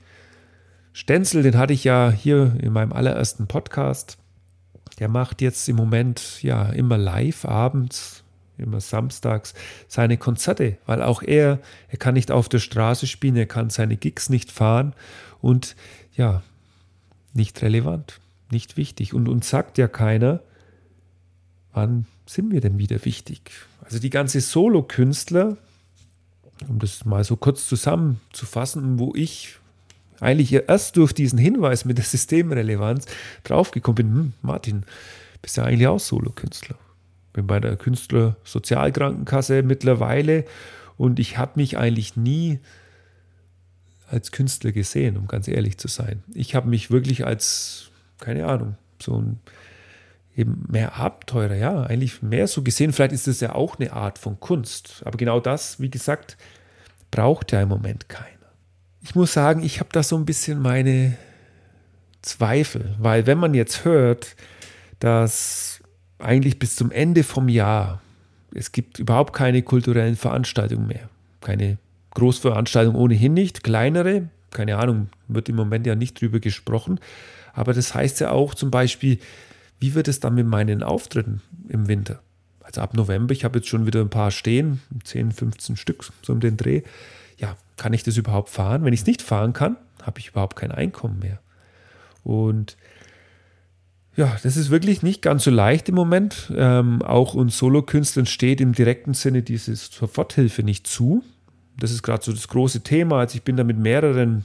[0.92, 4.18] Stenzel, den hatte ich ja hier in meinem allerersten Podcast.
[5.00, 8.24] Der macht jetzt im Moment ja immer live abends,
[8.58, 9.54] immer samstags
[9.88, 13.96] seine Konzerte, weil auch er, er kann nicht auf der Straße spielen, er kann seine
[13.96, 14.94] Gigs nicht fahren
[15.40, 15.78] und
[16.14, 16.44] ja,
[17.34, 18.20] nicht relevant,
[18.52, 19.14] nicht wichtig.
[19.14, 20.42] Und uns sagt ja keiner,
[21.72, 23.52] wann sind wir denn wieder wichtig?
[23.90, 25.58] Also die ganze Solo-Künstler,
[26.68, 29.58] um das mal so kurz zusammenzufassen, wo ich
[30.20, 33.08] eigentlich erst durch diesen Hinweis mit der Systemrelevanz
[33.44, 34.84] draufgekommen bin, hm, Martin,
[35.42, 36.78] bist ja eigentlich auch Solokünstler.
[37.34, 40.46] Bin bei der Künstlersozialkrankenkasse mittlerweile
[40.98, 42.60] und ich habe mich eigentlich nie
[44.08, 46.22] als Künstler gesehen, um ganz ehrlich zu sein.
[46.36, 49.40] Ich habe mich wirklich als, keine Ahnung, so ein
[50.40, 52.94] eben mehr Abenteurer, ja, eigentlich mehr so gesehen.
[52.94, 55.02] Vielleicht ist es ja auch eine Art von Kunst.
[55.06, 56.38] Aber genau das, wie gesagt,
[57.12, 58.28] braucht ja im Moment keiner.
[59.02, 61.18] Ich muss sagen, ich habe da so ein bisschen meine
[62.22, 64.36] Zweifel, weil wenn man jetzt hört,
[65.00, 65.82] dass
[66.20, 68.02] eigentlich bis zum Ende vom Jahr
[68.54, 71.78] es gibt überhaupt keine kulturellen Veranstaltungen mehr, keine
[72.16, 77.00] Großveranstaltungen ohnehin nicht, kleinere, keine Ahnung, wird im Moment ja nicht drüber gesprochen,
[77.54, 79.20] aber das heißt ja auch zum Beispiel,
[79.80, 82.22] wie wird es dann mit meinen Auftritten im Winter?
[82.62, 86.34] Also ab November, ich habe jetzt schon wieder ein paar stehen, 10, 15 Stück, so
[86.34, 86.84] um den Dreh
[87.40, 88.84] ja, kann ich das überhaupt fahren?
[88.84, 91.40] Wenn ich es nicht fahren kann, habe ich überhaupt kein Einkommen mehr.
[92.24, 92.78] Und
[94.16, 96.52] ja, das ist wirklich nicht ganz so leicht im Moment.
[96.56, 101.24] Ähm, auch uns Solokünstlern steht im direkten Sinne diese Soforthilfe nicht zu.
[101.78, 103.20] Das ist gerade so das große Thema.
[103.20, 104.44] Also ich bin da mit mehreren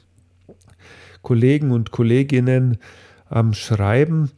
[1.23, 2.79] Kollegen und Kolleginnen
[3.29, 4.31] am Schreiben.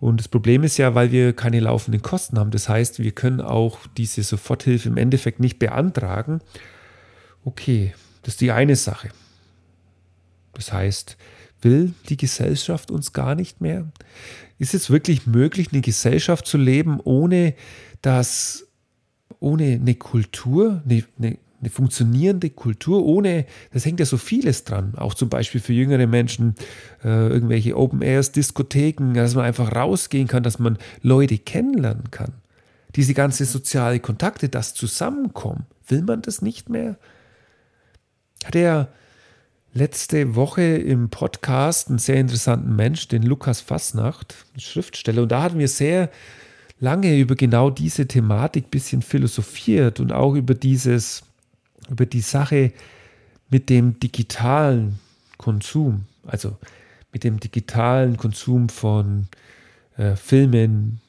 [0.00, 2.50] Und das Problem ist ja, weil wir keine laufenden Kosten haben.
[2.50, 6.40] Das heißt, wir können auch diese Soforthilfe im Endeffekt nicht beantragen.
[7.44, 9.10] Okay, das ist die eine Sache.
[10.54, 11.18] Das heißt,
[11.60, 13.90] will die Gesellschaft uns gar nicht mehr?
[14.58, 17.54] Ist es wirklich möglich, eine Gesellschaft zu leben, ohne
[18.02, 18.66] dass,
[19.38, 24.94] ohne eine Kultur, eine, eine, eine funktionierende Kultur ohne, das hängt ja so vieles dran,
[24.96, 26.54] auch zum Beispiel für jüngere Menschen,
[27.04, 32.32] äh, irgendwelche Open Airs, Diskotheken, dass man einfach rausgehen kann, dass man Leute kennenlernen kann.
[32.96, 36.96] Diese ganze soziale Kontakte, das Zusammenkommen, will man das nicht mehr?
[38.44, 38.88] Hat er
[39.74, 45.58] letzte Woche im Podcast einen sehr interessanten Mensch, den Lukas Fassnacht, Schriftsteller, und da hatten
[45.58, 46.10] wir sehr
[46.80, 51.22] lange über genau diese Thematik ein bisschen philosophiert und auch über dieses
[51.90, 52.72] über die Sache
[53.50, 54.98] mit dem digitalen
[55.36, 56.56] Konsum, also
[57.12, 59.26] mit dem digitalen Konsum von
[59.96, 61.00] äh, Filmen,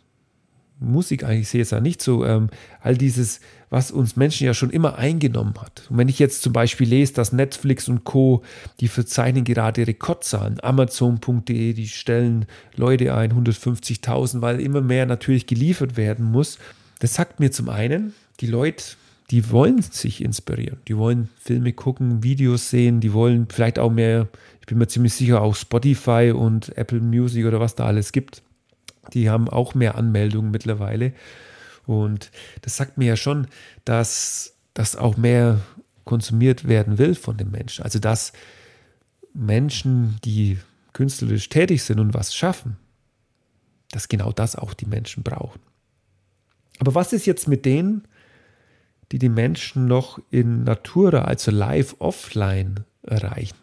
[0.81, 2.49] Musik eigentlich sehe ich es ja nicht so, ähm,
[2.81, 3.39] all dieses,
[3.69, 5.83] was uns Menschen ja schon immer eingenommen hat.
[5.89, 8.41] Und wenn ich jetzt zum Beispiel lese, dass Netflix und Co.,
[8.79, 15.97] die verzeichnen gerade Rekordzahlen, Amazon.de, die stellen Leute ein, 150.000, weil immer mehr natürlich geliefert
[15.97, 16.57] werden muss.
[16.99, 18.83] Das sagt mir zum einen, die Leute
[19.31, 20.79] die wollen sich inspirieren.
[20.89, 24.27] Die wollen Filme gucken, Videos sehen, die wollen vielleicht auch mehr,
[24.59, 28.43] ich bin mir ziemlich sicher, auch Spotify und Apple Music oder was da alles gibt.
[29.13, 31.13] Die haben auch mehr Anmeldungen mittlerweile.
[31.85, 32.29] Und
[32.61, 33.47] das sagt mir ja schon,
[33.85, 35.61] dass das auch mehr
[36.03, 37.83] konsumiert werden will von den Menschen.
[37.83, 38.33] Also dass
[39.33, 40.59] Menschen, die
[40.91, 42.75] künstlerisch tätig sind und was schaffen,
[43.91, 45.61] dass genau das auch die Menschen brauchen.
[46.79, 48.07] Aber was ist jetzt mit denen,
[49.11, 53.57] die die Menschen noch in Natura, also live offline erreichen.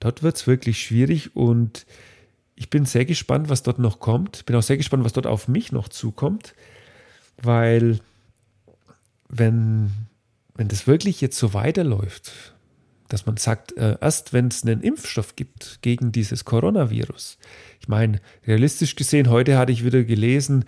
[0.00, 1.86] Dort wird es wirklich schwierig und
[2.56, 4.46] ich bin sehr gespannt, was dort noch kommt.
[4.46, 6.54] Bin auch sehr gespannt, was dort auf mich noch zukommt,
[7.42, 7.98] weil
[9.28, 9.90] wenn,
[10.54, 12.54] wenn das wirklich jetzt so weiterläuft,
[13.08, 17.38] dass man sagt, äh, erst wenn es einen Impfstoff gibt gegen dieses Coronavirus.
[17.80, 20.64] Ich meine, realistisch gesehen, heute hatte ich wieder gelesen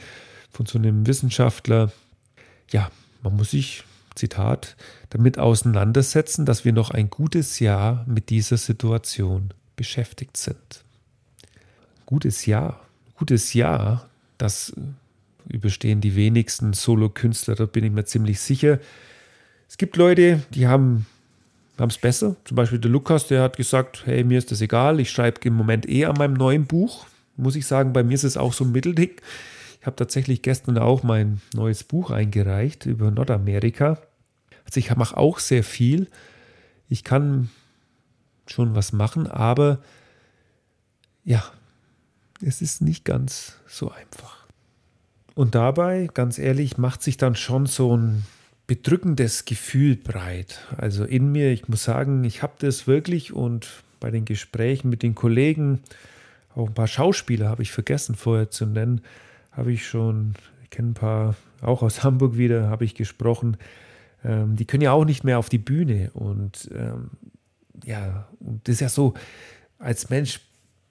[0.51, 1.93] von so einem Wissenschaftler,
[2.71, 2.91] ja,
[3.23, 4.77] man muss sich, Zitat,
[5.11, 10.85] damit auseinandersetzen, dass wir noch ein gutes Jahr mit dieser Situation beschäftigt sind.
[12.07, 12.81] Gutes Jahr,
[13.17, 14.73] gutes Jahr, das
[15.49, 18.81] überstehen die wenigsten Solo-Künstler, da bin ich mir ziemlich sicher.
[19.69, 21.07] Es gibt Leute, die haben
[21.79, 22.37] es besser.
[22.45, 25.55] Zum Beispiel der Lukas, der hat gesagt, hey, mir ist das egal, ich schreibe im
[25.55, 27.07] Moment eh an meinem neuen Buch.
[27.37, 29.11] Muss ich sagen, bei mir ist es auch so ein Mittelding.
[29.87, 34.01] Ich habe tatsächlich gestern auch mein neues Buch eingereicht über Nordamerika.
[34.65, 36.09] Also ich mache auch sehr viel.
[36.89, 37.51] Ich kann
[38.49, 39.79] schon was machen, aber
[41.23, 41.45] ja,
[42.45, 44.49] es ist nicht ganz so einfach.
[45.37, 48.25] Und dabei, ganz ehrlich, macht sich dann schon so ein
[48.67, 50.67] bedrückendes Gefühl breit.
[50.77, 53.69] Also in mir, ich muss sagen, ich habe das wirklich und
[54.01, 55.79] bei den Gesprächen mit den Kollegen,
[56.57, 59.03] auch ein paar Schauspieler habe ich vergessen vorher zu nennen,
[59.57, 63.57] habe ich schon, ich kenne ein paar, auch aus Hamburg wieder, habe ich gesprochen.
[64.25, 66.11] Ähm, die können ja auch nicht mehr auf die Bühne.
[66.13, 67.11] Und ähm,
[67.85, 69.15] ja, und das ist ja so,
[69.79, 70.41] als Mensch,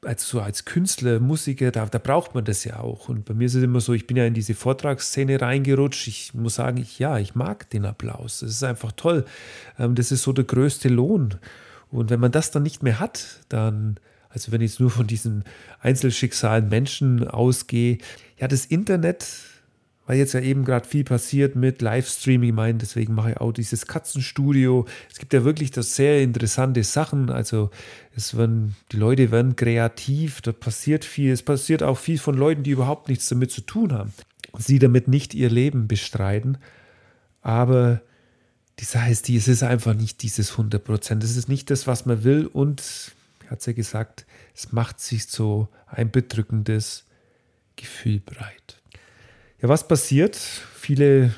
[0.04, 3.10] als so als Künstler, Musiker, da, da braucht man das ja auch.
[3.10, 6.08] Und bei mir ist es immer so, ich bin ja in diese Vortragsszene reingerutscht.
[6.08, 8.39] Ich muss sagen, ich, ja, ich mag den Applaus.
[8.39, 9.25] Das ist einfach toll.
[9.80, 11.36] Ähm, das ist so der größte Lohn.
[11.91, 13.97] Und wenn man das dann nicht mehr hat, dann
[14.36, 15.45] also wenn ich jetzt nur von diesen
[15.80, 18.00] Einzelschicksalen Menschen ausgehe,
[18.38, 19.26] ja, das Internet,
[20.06, 23.54] weil jetzt ja eben gerade viel passiert mit Livestreaming, ich meine, deswegen mache ich auch
[23.54, 24.86] dieses Katzenstudio.
[25.10, 27.30] Es gibt ja wirklich das sehr interessante Sachen.
[27.30, 27.71] Also
[28.13, 31.32] es werden, die Leute werden kreativ, da passiert viel.
[31.32, 34.13] Es passiert auch viel von Leuten, die überhaupt nichts damit zu tun haben.
[34.58, 36.58] Sie damit nicht ihr Leben bestreiten.
[37.41, 38.02] Aber
[38.80, 41.24] die Sache ist es ist einfach nicht dieses 100 Prozent.
[41.24, 43.15] Es ist nicht das, was man will und
[43.50, 44.25] hat sie gesagt,
[44.56, 47.06] es macht sich so ein bedrückendes
[47.76, 48.82] Gefühl breit.
[49.62, 50.36] Ja, was passiert?
[50.36, 51.34] Viele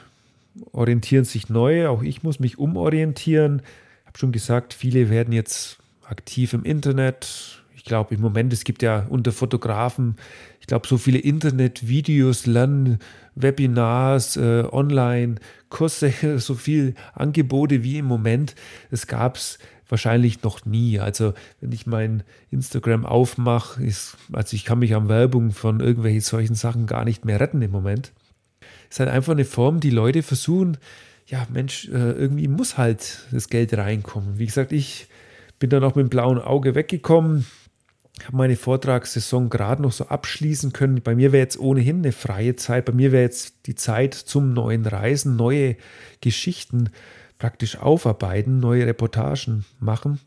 [0.71, 3.61] orientieren sich neu, auch ich muss mich umorientieren.
[4.01, 7.63] Ich habe schon gesagt, viele werden jetzt aktiv im Internet.
[7.75, 10.15] Ich glaube, im Moment, es gibt ja unter Fotografen,
[10.59, 12.99] ich glaube, so viele Internet-Videos, Lernen,
[13.35, 18.53] Webinars, äh, Online-Kurse, so viele Angebote wie im Moment.
[18.91, 20.99] Es gab es wahrscheinlich noch nie.
[20.99, 26.21] Also wenn ich mein Instagram aufmache, ist, also ich kann mich an Werbung von irgendwelchen
[26.21, 28.11] solchen Sachen gar nicht mehr retten im Moment.
[28.89, 30.77] Es ist halt einfach eine Form, die Leute versuchen,
[31.27, 34.39] ja Mensch, äh, irgendwie muss halt das Geld reinkommen.
[34.39, 35.07] Wie gesagt, ich
[35.59, 37.45] bin dann auch mit dem blauen Auge weggekommen,
[38.25, 41.01] habe meine Vortragssaison gerade noch so abschließen können.
[41.03, 42.85] Bei mir wäre jetzt ohnehin eine freie Zeit.
[42.85, 45.75] Bei mir wäre jetzt die Zeit zum neuen Reisen, neue
[46.21, 46.89] Geschichten
[47.37, 50.19] praktisch aufarbeiten, neue Reportagen machen.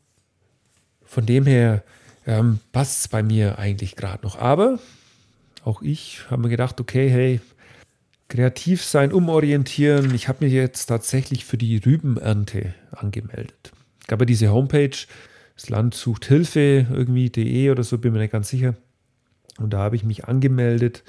[1.05, 1.83] Von dem her
[2.27, 4.39] ähm, passt es bei mir eigentlich gerade noch.
[4.39, 4.79] Aber
[5.65, 7.41] auch ich habe mir gedacht, okay, hey,
[8.29, 10.15] kreativ sein, umorientieren.
[10.15, 13.73] Ich habe mich jetzt tatsächlich für die Rübenernte angemeldet.
[14.01, 14.97] Es gab ja diese Homepage,
[15.57, 18.75] das Land sucht Hilfe, irgendwie.de oder so, bin mir nicht ganz sicher.
[19.59, 21.03] Und da habe ich mich angemeldet.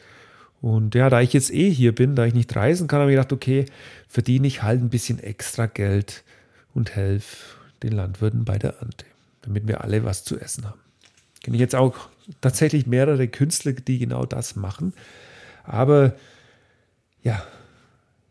[0.62, 3.16] Und ja, da ich jetzt eh hier bin, da ich nicht reisen kann, habe ich
[3.16, 3.66] gedacht, okay,
[4.08, 6.24] verdiene ich halt ein bisschen extra Geld
[6.74, 9.06] und helfe den Landwirten bei der Ernte,
[9.42, 10.80] damit wir alle was zu essen haben.
[11.44, 11.96] Kenne ich jetzt auch
[12.42, 14.94] tatsächlich mehrere Künstler, die genau das machen.
[15.64, 16.14] Aber
[17.24, 17.44] ja,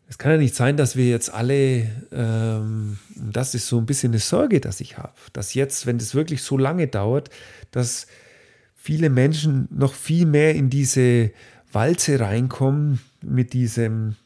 [0.09, 4.13] es kann ja nicht sein, dass wir jetzt alle, ähm, das ist so ein bisschen
[4.13, 7.31] eine Sorge, dass ich habe, dass jetzt, wenn das wirklich so lange dauert,
[7.73, 8.07] dass
[8.75, 11.31] viele Menschen noch viel mehr in diese
[11.73, 14.17] Walze reinkommen mit diesem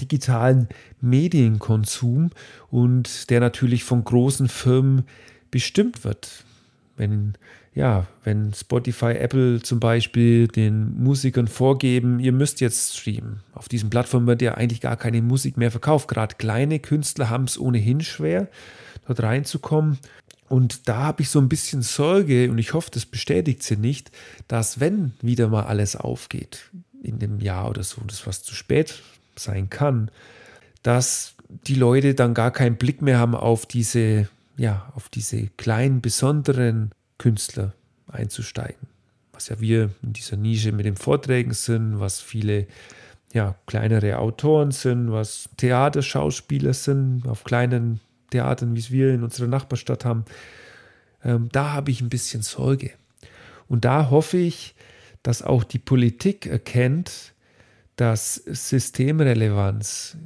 [0.00, 0.68] digitalen
[1.00, 2.30] Medienkonsum
[2.70, 5.04] und der natürlich von großen Firmen
[5.50, 6.44] bestimmt wird.
[6.96, 7.34] Wenn
[7.76, 13.40] ja, wenn Spotify, Apple zum Beispiel den Musikern vorgeben, ihr müsst jetzt streamen.
[13.52, 16.08] Auf diesen Plattformen wird ja eigentlich gar keine Musik mehr verkauft.
[16.08, 18.48] Gerade kleine Künstler haben es ohnehin schwer,
[19.06, 19.98] dort reinzukommen.
[20.48, 24.10] Und da habe ich so ein bisschen Sorge, und ich hoffe, das bestätigt sie nicht,
[24.48, 26.70] dass wenn wieder mal alles aufgeht,
[27.02, 29.02] in dem Jahr oder so, das was zu spät
[29.36, 30.10] sein kann,
[30.82, 36.00] dass die Leute dann gar keinen Blick mehr haben auf diese, ja, auf diese kleinen,
[36.00, 37.72] besonderen Künstler
[38.06, 38.88] einzusteigen.
[39.32, 42.66] Was ja wir in dieser Nische mit den Vorträgen sind, was viele
[43.32, 49.48] ja, kleinere Autoren sind, was Theaterschauspieler sind, auf kleinen Theatern, wie es wir in unserer
[49.48, 50.24] Nachbarstadt haben.
[51.24, 52.92] Ähm, da habe ich ein bisschen Sorge.
[53.68, 54.74] Und da hoffe ich,
[55.22, 57.32] dass auch die Politik erkennt,
[57.96, 60.16] dass Systemrelevanz,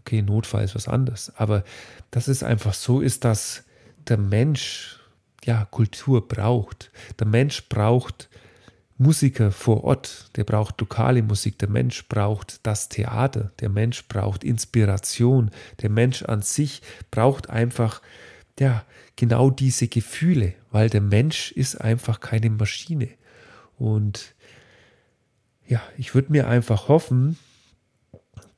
[0.00, 1.64] okay, Notfall ist was anderes, aber
[2.10, 3.64] dass es einfach so ist, dass
[4.08, 4.98] der Mensch
[5.44, 6.90] ja, Kultur braucht.
[7.18, 8.28] Der Mensch braucht
[8.98, 14.44] Musiker vor Ort, der braucht lokale Musik, der Mensch braucht das Theater, der Mensch braucht
[14.44, 18.02] Inspiration, der Mensch an sich braucht einfach
[18.58, 18.84] ja,
[19.16, 23.08] genau diese Gefühle, weil der Mensch ist einfach keine Maschine.
[23.78, 24.34] Und
[25.66, 27.38] ja, ich würde mir einfach hoffen,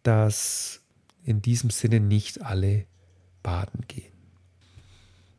[0.03, 0.81] dass
[1.25, 2.85] in diesem Sinne nicht alle
[3.43, 4.14] baden gehen.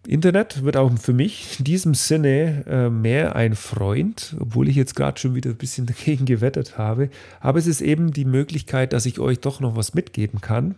[0.07, 4.95] Internet wird auch für mich in diesem Sinne äh, mehr ein Freund, obwohl ich jetzt
[4.95, 7.09] gerade schon wieder ein bisschen dagegen gewettet habe.
[7.39, 10.75] Aber es ist eben die Möglichkeit, dass ich euch doch noch was mitgeben kann.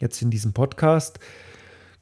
[0.00, 1.18] Jetzt in diesem Podcast.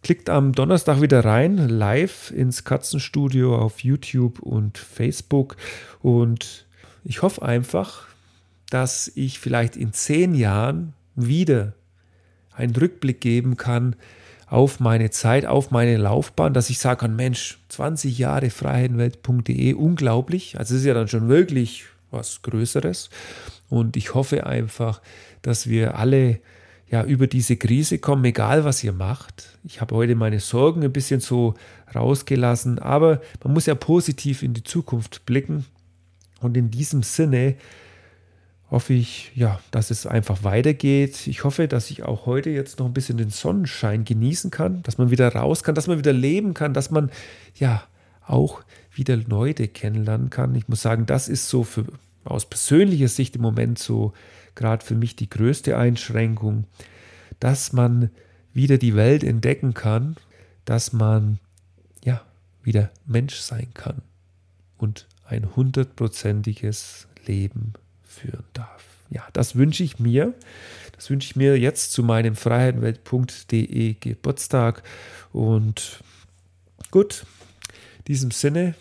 [0.03, 5.57] Klickt am Donnerstag wieder rein, live ins Katzenstudio auf YouTube und Facebook.
[6.01, 6.67] Und
[7.05, 8.09] ich hoffe einfach,
[8.69, 11.75] dass ich vielleicht in zehn Jahren wieder
[12.53, 13.95] einen Rückblick geben kann
[14.53, 20.59] auf meine Zeit, auf meine Laufbahn, dass ich sagen kann, Mensch, 20 Jahre freiheitenwelt.de, unglaublich.
[20.59, 23.09] Also es ist ja dann schon wirklich was Größeres.
[23.71, 25.01] Und ich hoffe einfach,
[25.41, 26.39] dass wir alle
[26.91, 29.57] ja über diese Krise kommen, egal was ihr macht.
[29.65, 31.55] Ich habe heute meine Sorgen ein bisschen so
[31.95, 35.65] rausgelassen, aber man muss ja positiv in die Zukunft blicken.
[36.41, 37.55] Und in diesem Sinne
[38.73, 41.27] hoffe ich, ja, dass es einfach weitergeht.
[41.27, 44.97] Ich hoffe, dass ich auch heute jetzt noch ein bisschen den Sonnenschein genießen kann, dass
[44.97, 47.11] man wieder raus kann, dass man wieder leben kann, dass man
[47.55, 47.85] ja
[48.27, 48.63] auch
[48.95, 50.55] wieder Leute kennenlernen kann.
[50.55, 51.85] Ich muss sagen, das ist so für,
[52.25, 54.15] aus persönlicher Sicht im Moment so
[54.55, 56.65] gerade für mich die größte Einschränkung,
[57.41, 58.11] dass man
[58.55, 60.17] wieder die Welt entdecken kann,
[60.65, 61.41] dass man
[62.03, 62.23] ja
[62.63, 64.01] wieder Mensch sein kann
[64.79, 67.75] und ein hundertprozentiges Leben
[68.23, 68.85] führen darf.
[69.11, 70.35] Ja, das wünsche ich mir.
[70.97, 74.83] Das wünsche ich mir jetzt zu meinem freiheitenwelt.de Geburtstag.
[75.33, 76.03] Und
[76.91, 77.27] gut,
[77.99, 78.75] in diesem Sinne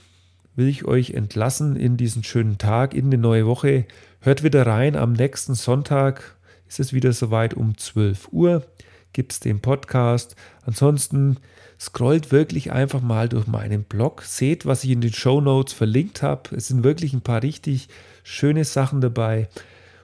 [0.56, 3.86] will ich euch entlassen in diesen schönen Tag, in die neue Woche.
[4.20, 4.96] Hört wieder rein.
[4.96, 6.36] Am nächsten Sonntag
[6.68, 8.66] ist es wieder soweit um 12 Uhr.
[9.14, 10.36] Gibt es den Podcast.
[10.66, 11.38] Ansonsten
[11.82, 14.22] scrollt wirklich einfach mal durch meinen Blog.
[14.22, 16.56] Seht, was ich in den Show Notes verlinkt habe.
[16.56, 17.90] Es sind wirklich ein paar richtig
[18.24, 19.50] schöne Sachen dabei.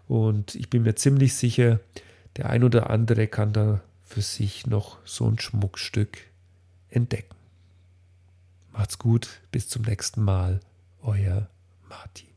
[0.07, 1.79] Und ich bin mir ziemlich sicher,
[2.35, 6.17] der ein oder andere kann da für sich noch so ein Schmuckstück
[6.89, 7.35] entdecken.
[8.71, 10.61] Macht's gut, bis zum nächsten Mal,
[11.03, 11.47] euer
[11.87, 12.27] Martin.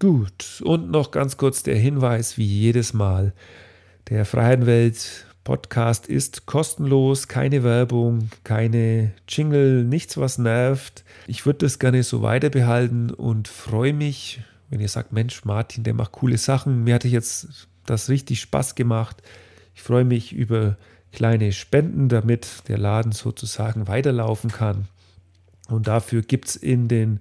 [0.00, 3.34] Gut, und noch ganz kurz der Hinweis, wie jedes Mal,
[4.08, 11.04] der Freiheitenwelt Podcast ist kostenlos, keine Werbung, keine Jingle, nichts, was nervt.
[11.26, 15.84] Ich würde das gerne so weiter behalten und freue mich, wenn ihr sagt, Mensch, Martin,
[15.84, 16.84] der macht coole Sachen.
[16.84, 19.22] Mir hatte jetzt das richtig Spaß gemacht.
[19.74, 20.76] Ich freue mich über
[21.12, 24.86] kleine Spenden, damit der Laden sozusagen weiterlaufen kann.
[25.70, 27.20] Und dafür gibt es in den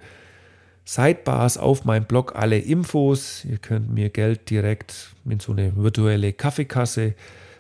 [0.84, 3.46] Sidebars auf meinem Blog alle Infos.
[3.46, 7.16] Ihr könnt mir Geld direkt in so eine virtuelle Kaffeekasse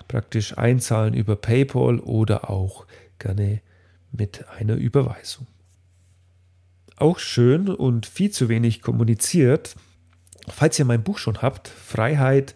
[0.07, 2.85] praktisch einzahlen über PayPal oder auch
[3.19, 3.61] gerne
[4.11, 5.47] mit einer Überweisung.
[6.95, 9.75] Auch schön und viel zu wenig kommuniziert.
[10.47, 12.55] Falls ihr mein Buch schon habt, Freiheit,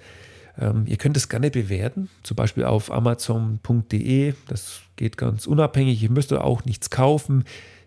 [0.57, 4.33] ähm, ihr könnt es gerne bewerten, zum Beispiel auf amazon.de.
[4.47, 6.01] Das geht ganz unabhängig.
[6.01, 7.43] Ihr müsst auch nichts kaufen.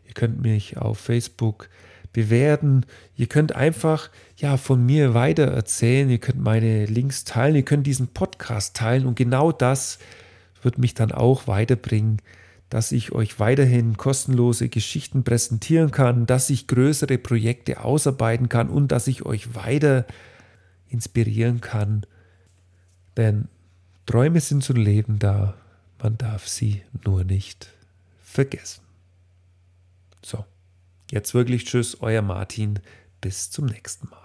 [0.06, 1.68] Ihr könnt mich auf Facebook
[2.14, 2.86] bewerten.
[3.16, 4.08] Ihr könnt einfach
[4.38, 6.08] ja von mir weiter erzählen.
[6.08, 7.56] Ihr könnt meine Links teilen.
[7.56, 9.98] Ihr könnt diesen Podcast teilen und genau das
[10.62, 12.22] wird mich dann auch weiterbringen,
[12.70, 18.88] dass ich euch weiterhin kostenlose Geschichten präsentieren kann, dass ich größere Projekte ausarbeiten kann und
[18.88, 20.06] dass ich euch weiter
[20.88, 22.06] inspirieren kann.
[23.18, 23.48] Denn
[24.06, 25.54] Träume sind zum Leben da,
[26.02, 27.70] man darf sie nur nicht
[28.22, 28.82] vergessen.
[30.24, 30.44] So.
[31.14, 32.80] Jetzt wirklich Tschüss, euer Martin.
[33.20, 34.23] Bis zum nächsten Mal.